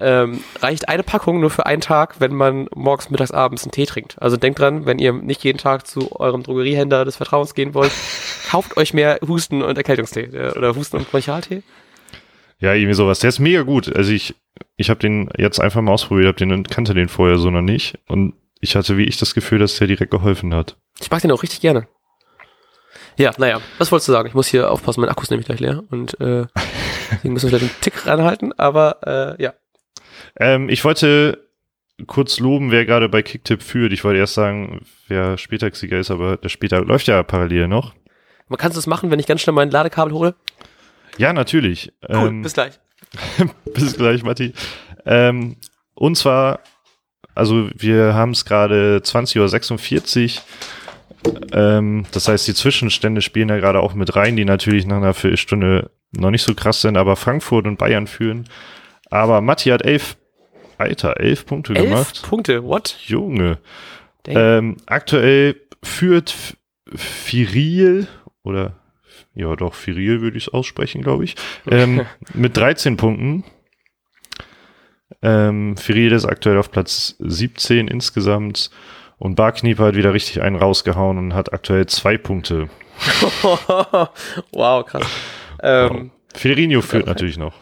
ähm, 0.00 0.42
reicht 0.60 0.88
eine 0.88 1.02
Packung 1.02 1.40
nur 1.40 1.50
für 1.50 1.66
einen 1.66 1.80
Tag, 1.80 2.20
wenn 2.20 2.34
man 2.34 2.68
morgens, 2.74 3.10
mittags, 3.10 3.30
abends 3.30 3.64
einen 3.64 3.72
Tee 3.72 3.86
trinkt. 3.86 4.20
Also 4.20 4.36
denkt 4.36 4.58
dran, 4.58 4.86
wenn 4.86 4.98
ihr 4.98 5.12
nicht 5.12 5.44
jeden 5.44 5.58
Tag 5.58 5.86
zu 5.86 6.18
eurem 6.18 6.42
Drogeriehändler 6.42 7.04
des 7.04 7.16
Vertrauens 7.16 7.54
gehen 7.54 7.74
wollt, 7.74 7.92
kauft 8.50 8.76
euch 8.76 8.94
mehr 8.94 9.18
Husten- 9.26 9.62
und 9.62 9.76
Erkältungstee 9.76 10.30
äh, 10.32 10.56
oder 10.56 10.74
Husten- 10.74 10.96
und 10.96 11.10
Bronchialtee. 11.10 11.62
Ja, 12.60 12.74
irgendwie 12.74 12.94
sowas. 12.94 13.20
Der 13.20 13.28
ist 13.28 13.38
mega 13.38 13.62
gut. 13.62 13.94
Also 13.94 14.12
ich, 14.12 14.34
ich 14.76 14.90
habe 14.90 15.00
den 15.00 15.30
jetzt 15.36 15.60
einfach 15.60 15.80
mal 15.80 15.92
ausprobiert, 15.92 16.28
hab 16.28 16.36
den 16.36 16.64
kannte 16.64 16.94
den 16.94 17.08
vorher 17.08 17.38
so 17.38 17.50
noch 17.50 17.62
nicht 17.62 17.98
und 18.08 18.34
ich 18.60 18.74
hatte 18.74 18.96
wie 18.96 19.04
ich 19.04 19.18
das 19.18 19.34
Gefühl, 19.34 19.58
dass 19.58 19.76
der 19.76 19.86
direkt 19.86 20.10
geholfen 20.10 20.54
hat. 20.54 20.76
Ich 21.00 21.10
mag 21.10 21.22
den 21.22 21.30
auch 21.30 21.42
richtig 21.42 21.60
gerne. 21.60 21.86
Ja, 23.16 23.32
naja, 23.36 23.60
was 23.78 23.90
wolltest 23.90 24.08
du 24.08 24.12
sagen? 24.12 24.28
Ich 24.28 24.34
muss 24.34 24.46
hier 24.46 24.70
aufpassen, 24.70 25.00
mein 25.00 25.10
Akku 25.10 25.22
ist 25.22 25.30
nämlich 25.30 25.46
gleich 25.46 25.60
leer 25.60 25.82
und 25.90 26.20
äh, 26.20 26.46
deswegen 27.12 27.34
müssen 27.34 27.50
wir 27.50 27.58
vielleicht 27.58 27.74
einen 27.74 27.80
Tick 27.80 28.06
ranhalten, 28.06 28.52
aber 28.58 29.36
äh, 29.38 29.42
ja. 29.42 29.54
Ähm, 30.38 30.68
ich 30.68 30.84
wollte 30.84 31.48
kurz 32.06 32.38
loben, 32.38 32.70
wer 32.70 32.84
gerade 32.84 33.08
bei 33.08 33.22
Kicktipp 33.22 33.62
führt. 33.62 33.92
Ich 33.92 34.04
wollte 34.04 34.20
erst 34.20 34.34
sagen, 34.34 34.82
wer 35.08 35.36
Spieltagssieger 35.36 35.98
ist, 35.98 36.10
aber 36.10 36.36
der 36.36 36.48
Spieltag 36.48 36.86
läuft 36.86 37.08
ja 37.08 37.22
parallel 37.22 37.68
noch. 37.68 37.94
Man 38.48 38.58
kann 38.58 38.72
es 38.72 38.86
machen, 38.86 39.10
wenn 39.10 39.18
ich 39.18 39.26
ganz 39.26 39.40
schnell 39.40 39.54
mein 39.54 39.70
Ladekabel 39.70 40.14
hole. 40.14 40.34
Ja, 41.16 41.32
natürlich. 41.32 41.92
Cool, 42.08 42.28
Ähm, 42.28 42.42
bis 42.42 42.54
gleich. 42.54 42.78
Bis 43.74 43.96
gleich, 43.96 44.22
Matti. 44.22 44.52
Ähm, 45.06 45.56
und 45.94 46.16
zwar, 46.16 46.60
also 47.34 47.70
wir 47.74 48.14
haben 48.14 48.32
es 48.32 48.44
gerade 48.44 49.00
20.46 49.02 50.40
Uhr. 51.24 51.38
Ähm, 51.52 52.04
das 52.12 52.28
heißt, 52.28 52.46
die 52.46 52.54
Zwischenstände 52.54 53.22
spielen 53.22 53.48
da 53.48 53.56
gerade 53.56 53.80
auch 53.80 53.94
mit 53.94 54.14
rein, 54.14 54.36
die 54.36 54.44
natürlich 54.44 54.86
nach 54.86 54.98
einer 54.98 55.14
Viertelstunde 55.14 55.90
noch 56.12 56.30
nicht 56.30 56.42
so 56.42 56.54
krass 56.54 56.80
sind, 56.80 56.96
aber 56.96 57.16
Frankfurt 57.16 57.66
und 57.66 57.78
Bayern 57.78 58.06
führen. 58.06 58.48
Aber 59.10 59.40
Matti 59.40 59.70
hat 59.70 59.84
elf, 59.84 60.16
Alter, 60.76 61.18
elf 61.20 61.46
Punkte 61.46 61.74
Elf 61.74 61.84
gemacht. 61.84 62.22
Punkte, 62.28 62.64
what? 62.64 62.96
Junge. 63.06 63.58
Ähm, 64.26 64.76
aktuell 64.86 65.56
führt 65.82 66.34
Firil 66.94 68.08
oder 68.42 68.74
ja 69.34 69.54
doch, 69.56 69.74
Firil 69.74 70.20
würde 70.20 70.36
ich 70.36 70.48
es 70.48 70.52
aussprechen, 70.52 71.02
glaube 71.02 71.24
ich, 71.24 71.36
ähm, 71.70 72.04
mit 72.34 72.56
13 72.56 72.96
Punkten. 72.96 73.44
Ähm, 75.22 75.76
Firil 75.76 76.12
ist 76.12 76.24
aktuell 76.24 76.58
auf 76.58 76.70
Platz 76.70 77.16
17 77.20 77.88
insgesamt 77.88 78.70
und 79.16 79.34
Barknieper 79.34 79.86
hat 79.86 79.96
wieder 79.96 80.12
richtig 80.12 80.42
einen 80.42 80.56
rausgehauen 80.56 81.18
und 81.18 81.34
hat 81.34 81.52
aktuell 81.52 81.86
zwei 81.86 82.18
Punkte. 82.18 82.68
wow, 84.52 84.84
krass. 84.84 85.06
Ähm, 85.62 86.10
Firinho 86.34 86.82
führt 86.82 87.06
natürlich 87.06 87.38
noch. 87.38 87.54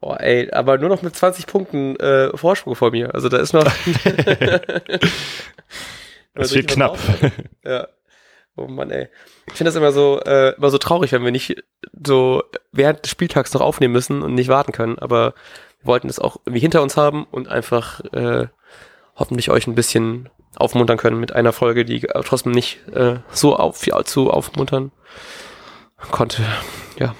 Oh, 0.00 0.14
ey, 0.14 0.50
aber 0.52 0.78
nur 0.78 0.88
noch 0.88 1.02
mit 1.02 1.14
20 1.14 1.46
Punkten 1.46 1.96
äh, 1.96 2.36
Vorsprung 2.36 2.74
vor 2.74 2.90
mir. 2.90 3.14
Also 3.14 3.28
da 3.28 3.38
ist 3.38 3.52
noch. 3.52 3.64
Es 6.38 6.54
wird 6.54 6.68
knapp. 6.68 6.98
Ja. 7.64 7.88
Oh 8.56 8.66
Mann, 8.66 8.90
ey. 8.90 9.08
Ich 9.46 9.54
finde 9.54 9.68
das 9.68 9.76
immer 9.76 9.92
so, 9.92 10.20
äh, 10.20 10.54
immer 10.56 10.70
so 10.70 10.78
traurig, 10.78 11.12
wenn 11.12 11.24
wir 11.24 11.30
nicht 11.30 11.62
so 12.04 12.42
während 12.72 13.04
des 13.04 13.10
Spieltags 13.10 13.52
noch 13.54 13.60
aufnehmen 13.60 13.92
müssen 13.92 14.22
und 14.22 14.34
nicht 14.34 14.48
warten 14.48 14.72
können. 14.72 14.98
Aber 14.98 15.34
wir 15.80 15.86
wollten 15.86 16.08
das 16.08 16.18
auch 16.18 16.38
irgendwie 16.44 16.60
hinter 16.60 16.82
uns 16.82 16.96
haben 16.96 17.24
und 17.30 17.48
einfach 17.48 18.00
äh, 18.12 18.48
hoffentlich 19.16 19.50
euch 19.50 19.66
ein 19.66 19.74
bisschen 19.74 20.28
aufmuntern 20.56 20.98
können 20.98 21.20
mit 21.20 21.32
einer 21.32 21.52
Folge, 21.52 21.84
die 21.84 22.00
trotzdem 22.00 22.52
nicht 22.52 22.80
äh, 22.88 23.16
so 23.30 23.56
auf, 23.56 23.78
viel 23.78 23.94
zu 24.04 24.30
aufmuntern 24.30 24.92
konnte. 26.10 26.42
Ja. 26.98 27.14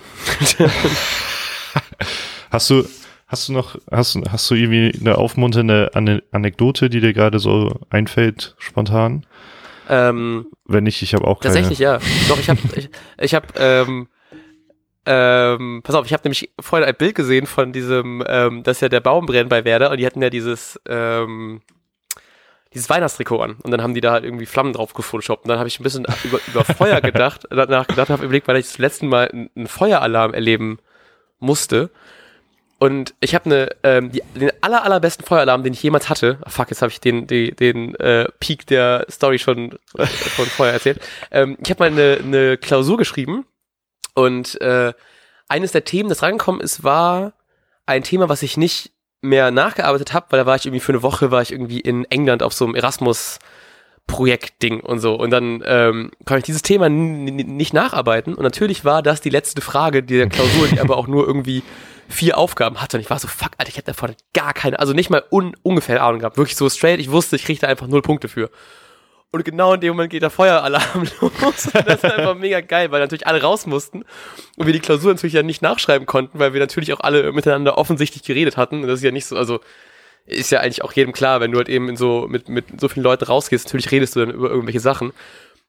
Hast 2.50 2.70
du, 2.70 2.84
hast 3.26 3.48
du 3.48 3.52
noch, 3.52 3.76
hast, 3.90 4.14
du- 4.14 4.22
hast 4.30 4.50
du 4.50 4.54
irgendwie 4.54 4.98
eine 5.00 5.16
aufmunternde 5.18 5.90
Ane 5.94 6.22
Anekdote, 6.32 6.88
die 6.90 7.00
dir 7.00 7.12
gerade 7.12 7.38
so 7.38 7.80
einfällt, 7.90 8.54
spontan? 8.58 9.26
ähm, 9.88 10.46
Wenn 10.66 10.84
nicht, 10.84 11.00
ich 11.02 11.14
habe 11.14 11.26
auch 11.26 11.40
keine. 11.40 11.54
Tatsächlich, 11.54 11.78
ja. 11.78 11.98
Doch, 12.28 12.38
ich 12.38 12.48
habe, 12.50 12.60
ich, 12.76 12.90
ich 13.20 13.34
habe, 13.34 13.46
ähm, 13.58 14.08
ähm, 15.06 15.80
pass 15.82 15.94
auf, 15.94 16.04
ich 16.04 16.12
habe 16.12 16.22
nämlich 16.24 16.50
vorhin 16.60 16.86
ein 16.86 16.94
Bild 16.94 17.14
gesehen 17.14 17.46
von 17.46 17.72
diesem, 17.72 18.22
ähm, 18.28 18.62
dass 18.62 18.80
ja 18.80 18.88
der 18.90 19.00
Baum 19.00 19.24
brennt 19.26 19.48
bei 19.48 19.64
Werder 19.64 19.90
und 19.90 19.96
die 19.98 20.04
hatten 20.06 20.20
ja 20.20 20.28
dieses, 20.28 20.78
ähm, 20.86 21.62
dieses 22.74 22.90
Weihnachtstrikot 22.90 23.40
an 23.40 23.56
und 23.62 23.70
dann 23.70 23.80
haben 23.80 23.94
die 23.94 24.02
da 24.02 24.12
halt 24.12 24.24
irgendwie 24.24 24.44
Flammen 24.44 24.74
drauf 24.74 24.92
gefotoshoppt 24.92 25.44
und 25.44 25.48
dann 25.48 25.58
habe 25.58 25.68
ich 25.68 25.80
ein 25.80 25.82
bisschen 25.82 26.04
über, 26.24 26.38
über 26.48 26.64
Feuer 26.64 27.00
gedacht, 27.00 27.46
danach 27.50 27.86
gedacht, 27.86 28.10
habe 28.10 28.24
überlegt, 28.24 28.46
weil 28.48 28.58
ich 28.58 28.66
das 28.66 28.76
letzte 28.76 29.06
Mal 29.06 29.30
einen 29.30 29.66
Feueralarm 29.66 30.34
erleben 30.34 30.78
musste 31.38 31.90
und 32.78 33.14
ich 33.20 33.34
habe 33.34 33.46
eine, 33.46 33.68
ähm, 33.82 34.12
die, 34.12 34.22
den 34.34 34.52
aller, 34.60 34.84
allerbesten 34.84 35.26
Feueralarm, 35.26 35.64
den 35.64 35.72
ich 35.72 35.82
jemals 35.82 36.08
hatte. 36.08 36.38
Ah, 36.42 36.50
fuck, 36.50 36.70
jetzt 36.70 36.80
habe 36.80 36.92
ich 36.92 37.00
den, 37.00 37.26
den, 37.26 37.56
den 37.56 37.94
äh, 37.96 38.28
Peak 38.38 38.66
der 38.66 39.04
Story 39.10 39.38
schon 39.40 39.72
äh, 39.96 40.06
von 40.06 40.46
vorher 40.46 40.74
erzählt. 40.74 41.00
Ähm, 41.30 41.58
ich 41.62 41.70
habe 41.70 41.80
mal 41.82 41.90
eine, 41.90 42.18
eine 42.22 42.56
Klausur 42.56 42.96
geschrieben 42.96 43.44
und 44.14 44.58
äh, 44.60 44.94
eines 45.48 45.72
der 45.72 45.84
Themen, 45.84 46.08
das 46.08 46.22
rangekommen 46.22 46.60
ist, 46.60 46.84
war 46.84 47.32
ein 47.86 48.02
Thema, 48.02 48.28
was 48.28 48.42
ich 48.42 48.56
nicht 48.56 48.92
mehr 49.20 49.50
nachgearbeitet 49.50 50.14
habe, 50.14 50.26
weil 50.30 50.40
da 50.40 50.46
war 50.46 50.56
ich 50.56 50.64
irgendwie 50.64 50.80
für 50.80 50.92
eine 50.92 51.02
Woche, 51.02 51.30
war 51.30 51.42
ich 51.42 51.52
irgendwie 51.52 51.80
in 51.80 52.04
England 52.06 52.42
auf 52.42 52.54
so 52.54 52.64
einem 52.64 52.74
Erasmus 52.74 53.38
Projektding 54.08 54.80
und 54.80 54.98
so. 54.98 55.14
Und 55.14 55.30
dann 55.30 55.62
ähm, 55.64 56.10
konnte 56.24 56.38
ich 56.38 56.44
dieses 56.44 56.62
Thema 56.62 56.88
nicht 56.88 57.72
nacharbeiten. 57.72 58.34
Und 58.34 58.42
natürlich 58.42 58.84
war 58.84 59.02
das 59.02 59.20
die 59.20 59.30
letzte 59.30 59.60
Frage 59.60 60.02
der 60.02 60.28
Klausur, 60.28 60.66
die 60.66 60.80
aber 60.80 60.96
auch 60.96 61.06
nur 61.06 61.24
irgendwie 61.26 61.62
vier 62.08 62.38
Aufgaben 62.38 62.80
hatte. 62.80 62.96
Und 62.96 63.02
ich 63.02 63.10
war 63.10 63.18
so, 63.20 63.28
fuck, 63.28 63.52
Alter, 63.58 63.70
ich 63.70 63.76
hätte 63.76 63.92
davon 63.92 64.16
gar 64.32 64.54
keine, 64.54 64.80
also 64.80 64.94
nicht 64.94 65.10
mal 65.10 65.22
un 65.30 65.54
ungefähr 65.62 66.02
Ahnung 66.02 66.20
gehabt. 66.20 66.38
Wirklich 66.38 66.56
so 66.56 66.68
straight, 66.68 66.98
ich 66.98 67.12
wusste, 67.12 67.36
ich 67.36 67.44
kriege 67.44 67.60
da 67.60 67.68
einfach 67.68 67.86
null 67.86 68.02
Punkte 68.02 68.28
für. 68.28 68.50
Und 69.30 69.44
genau 69.44 69.74
in 69.74 69.80
dem 69.82 69.90
Moment 69.90 70.10
geht 70.10 70.22
der 70.22 70.30
Feueralarm 70.30 71.02
los. 71.20 71.66
Und 71.66 71.86
das 71.86 72.02
ist 72.02 72.04
einfach 72.04 72.34
mega 72.34 72.62
geil, 72.62 72.90
weil 72.90 73.00
natürlich 73.00 73.26
alle 73.26 73.42
raus 73.42 73.66
mussten 73.66 74.04
und 74.56 74.66
wir 74.66 74.72
die 74.72 74.80
Klausur 74.80 75.12
natürlich 75.12 75.34
ja 75.34 75.42
nicht 75.42 75.60
nachschreiben 75.60 76.06
konnten, 76.06 76.38
weil 76.38 76.54
wir 76.54 76.60
natürlich 76.60 76.94
auch 76.94 77.00
alle 77.00 77.30
miteinander 77.32 77.76
offensichtlich 77.76 78.22
geredet 78.22 78.56
hatten. 78.56 78.82
Und 78.82 78.88
das 78.88 79.00
ist 79.00 79.04
ja 79.04 79.10
nicht 79.10 79.26
so, 79.26 79.36
also 79.36 79.60
ist 80.28 80.50
ja 80.50 80.60
eigentlich 80.60 80.84
auch 80.84 80.92
jedem 80.92 81.12
klar, 81.12 81.40
wenn 81.40 81.52
du 81.52 81.58
halt 81.58 81.68
eben 81.68 81.88
in 81.88 81.96
so 81.96 82.26
mit, 82.28 82.48
mit 82.48 82.80
so 82.80 82.88
vielen 82.88 83.04
Leuten 83.04 83.24
rausgehst, 83.24 83.66
natürlich 83.66 83.90
redest 83.90 84.14
du 84.14 84.20
dann 84.20 84.30
über 84.30 84.50
irgendwelche 84.50 84.80
Sachen. 84.80 85.12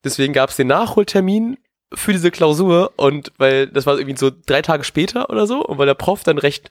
Deswegen 0.04 0.34
gab 0.34 0.50
es 0.50 0.58
den 0.58 0.68
Nachholtermin 0.68 1.58
für 1.94 2.12
diese 2.12 2.32
Klausur 2.32 2.94
und 2.98 3.32
weil 3.38 3.68
das 3.68 3.86
war 3.86 3.98
irgendwie 3.98 4.18
so 4.18 4.32
drei 4.46 4.62
Tage 4.62 4.84
später 4.84 5.30
oder 5.30 5.48
so 5.48 5.66
und 5.66 5.78
weil 5.78 5.88
der 5.88 5.96
Prof 5.96 6.24
dann 6.24 6.38
recht 6.38 6.70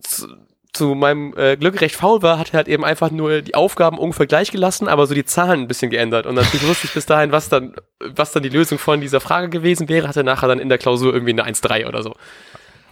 zu, 0.00 0.28
zu 0.72 0.94
meinem 0.94 1.32
äh, 1.36 1.56
Glück 1.56 1.80
recht 1.80 1.96
faul 1.96 2.20
war, 2.22 2.38
hat 2.38 2.52
er 2.52 2.58
halt 2.58 2.68
eben 2.68 2.84
einfach 2.84 3.10
nur 3.10 3.40
die 3.40 3.54
Aufgaben 3.54 3.98
ungefähr 3.98 4.26
gleich 4.26 4.50
gelassen, 4.50 4.88
aber 4.88 5.06
so 5.06 5.14
die 5.14 5.24
Zahlen 5.24 5.60
ein 5.60 5.68
bisschen 5.68 5.90
geändert 5.90 6.26
und 6.26 6.34
natürlich 6.34 6.66
wusste 6.66 6.86
ich 6.86 6.92
bis 6.92 7.06
dahin, 7.06 7.32
was 7.32 7.48
dann 7.48 7.74
was 8.00 8.32
dann 8.32 8.42
die 8.42 8.48
Lösung 8.50 8.78
von 8.78 9.00
dieser 9.00 9.20
Frage 9.20 9.48
gewesen 9.48 9.88
wäre, 9.88 10.08
hat 10.08 10.16
er 10.16 10.22
nachher 10.22 10.48
dann 10.48 10.58
in 10.58 10.68
der 10.68 10.78
Klausur 10.78 11.14
irgendwie 11.14 11.32
eine 11.32 11.46
1,3 11.46 11.86
oder 11.86 12.02
so. 12.02 12.14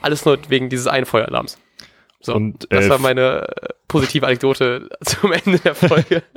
Alles 0.01 0.25
nur 0.25 0.39
wegen 0.49 0.69
dieses 0.69 0.87
einen 0.87 1.07
Feueralarms. 1.07 1.59
So, 2.23 2.35
Und, 2.35 2.67
das 2.71 2.87
äh, 2.87 2.91
war 2.91 2.99
meine 2.99 3.49
äh, 3.49 3.69
positive 3.89 4.25
Anekdote 4.27 4.89
zum 5.05 5.33
Ende 5.33 5.59
der 5.59 5.75
Folge. 5.75 6.23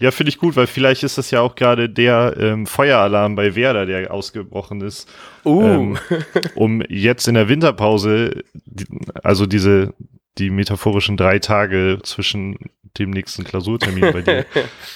Ja, 0.00 0.10
finde 0.10 0.30
ich 0.30 0.38
gut, 0.38 0.56
weil 0.56 0.66
vielleicht 0.66 1.02
ist 1.02 1.16
das 1.18 1.30
ja 1.30 1.40
auch 1.40 1.54
gerade 1.54 1.88
der 1.88 2.34
ähm, 2.38 2.66
Feueralarm 2.66 3.36
bei 3.36 3.54
Werder, 3.54 3.86
der 3.86 4.12
ausgebrochen 4.12 4.80
ist. 4.80 5.08
Uh. 5.44 5.62
Ähm, 5.62 5.98
um 6.54 6.82
jetzt 6.88 7.28
in 7.28 7.34
der 7.34 7.48
Winterpause, 7.48 8.42
die, 8.52 8.86
also 9.22 9.46
diese, 9.46 9.94
die 10.38 10.50
metaphorischen 10.50 11.16
drei 11.16 11.38
Tage 11.38 12.00
zwischen 12.02 12.58
dem 12.98 13.10
nächsten 13.10 13.44
Klausurtermin 13.44 14.12
bei 14.12 14.22
dir, 14.22 14.46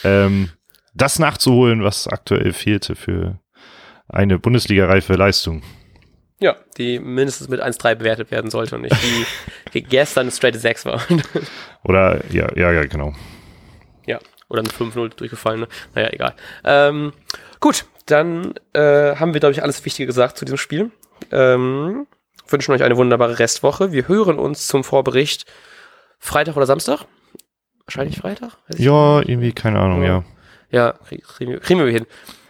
ähm, 0.04 0.50
das 0.94 1.18
nachzuholen, 1.18 1.83
was 1.83 2.09
aktuell 2.09 2.52
fehlte 2.52 2.96
für 2.96 3.38
eine 4.09 4.38
Bundesliga-reife 4.38 5.14
Leistung. 5.14 5.62
Ja, 6.40 6.57
die 6.77 6.99
mindestens 6.99 7.49
mit 7.49 7.62
1,3 7.62 7.94
bewertet 7.94 8.31
werden 8.31 8.51
sollte 8.51 8.75
und 8.77 8.83
nicht 8.83 8.97
die, 9.73 9.83
gestern 9.83 10.31
straight 10.31 10.57
6 10.57 10.85
war. 10.87 11.01
Oder, 11.85 12.25
ja, 12.33 12.49
ja, 12.57 12.73
ja, 12.73 12.85
genau. 12.85 13.14
ja, 14.07 14.18
oder 14.49 14.62
ein 14.62 14.66
5-0 14.66 15.16
durchgefallen. 15.16 15.61
Ne? 15.61 15.68
Naja, 15.94 16.09
egal. 16.12 16.35
Ähm, 16.64 17.12
gut, 17.61 17.85
dann 18.07 18.55
äh, 18.73 19.16
haben 19.16 19.33
wir, 19.33 19.40
glaube 19.40 19.53
ich, 19.53 19.62
alles 19.62 19.85
Wichtige 19.85 20.07
gesagt 20.07 20.37
zu 20.37 20.44
diesem 20.44 20.59
Spiel. 20.59 20.90
Ähm, 21.31 22.07
wünschen 22.49 22.73
euch 22.73 22.83
eine 22.83 22.97
wunderbare 22.97 23.38
Restwoche. 23.38 23.92
Wir 23.92 24.09
hören 24.09 24.38
uns 24.38 24.66
zum 24.66 24.85
Vorbericht 24.85 25.47
Freitag 26.18 26.57
oder 26.57 26.66
Samstag. 26.66 27.07
Wahrscheinlich 27.87 28.18
Freitag? 28.18 28.59
Ja, 28.77 29.20
irgendwie, 29.20 29.53
keine 29.53 29.79
Ahnung, 29.79 30.03
ja. 30.03 30.25
Ja, 30.70 30.94
kriegen 31.37 31.85
wir 31.85 31.92
hin. 31.92 32.07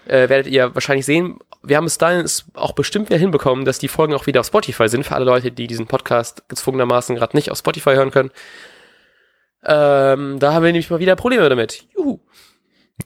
Äh, 0.06 0.28
werdet 0.28 0.46
ihr 0.46 0.74
wahrscheinlich 0.74 1.06
sehen. 1.06 1.38
Wir 1.62 1.76
haben 1.76 1.86
es 1.86 1.98
es 2.00 2.44
auch 2.54 2.72
bestimmt 2.72 3.08
wieder 3.08 3.18
hinbekommen, 3.18 3.64
dass 3.64 3.78
die 3.78 3.88
Folgen 3.88 4.14
auch 4.14 4.26
wieder 4.26 4.40
auf 4.40 4.46
Spotify 4.46 4.88
sind, 4.88 5.04
für 5.04 5.14
alle 5.14 5.24
Leute, 5.24 5.50
die 5.50 5.66
diesen 5.66 5.86
Podcast 5.86 6.48
gezwungenermaßen 6.48 7.16
gerade 7.16 7.36
nicht 7.36 7.50
auf 7.50 7.58
Spotify 7.58 7.94
hören 7.94 8.10
können. 8.10 8.30
Ähm, 9.64 10.38
da 10.38 10.52
haben 10.52 10.62
wir 10.62 10.72
nämlich 10.72 10.90
mal 10.90 11.00
wieder 11.00 11.16
Probleme 11.16 11.48
damit. 11.48 11.86
Juhu. 11.96 12.20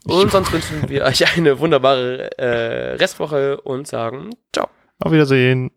Und 0.04 0.30
sonst 0.30 0.52
wünschen 0.52 0.88
wir 0.88 1.04
euch 1.04 1.36
eine 1.36 1.58
wunderbare 1.60 2.36
äh, 2.38 2.94
Restwoche 2.96 3.60
und 3.60 3.86
sagen 3.86 4.30
ciao. 4.52 4.68
Auf 4.98 5.12
Wiedersehen. 5.12 5.70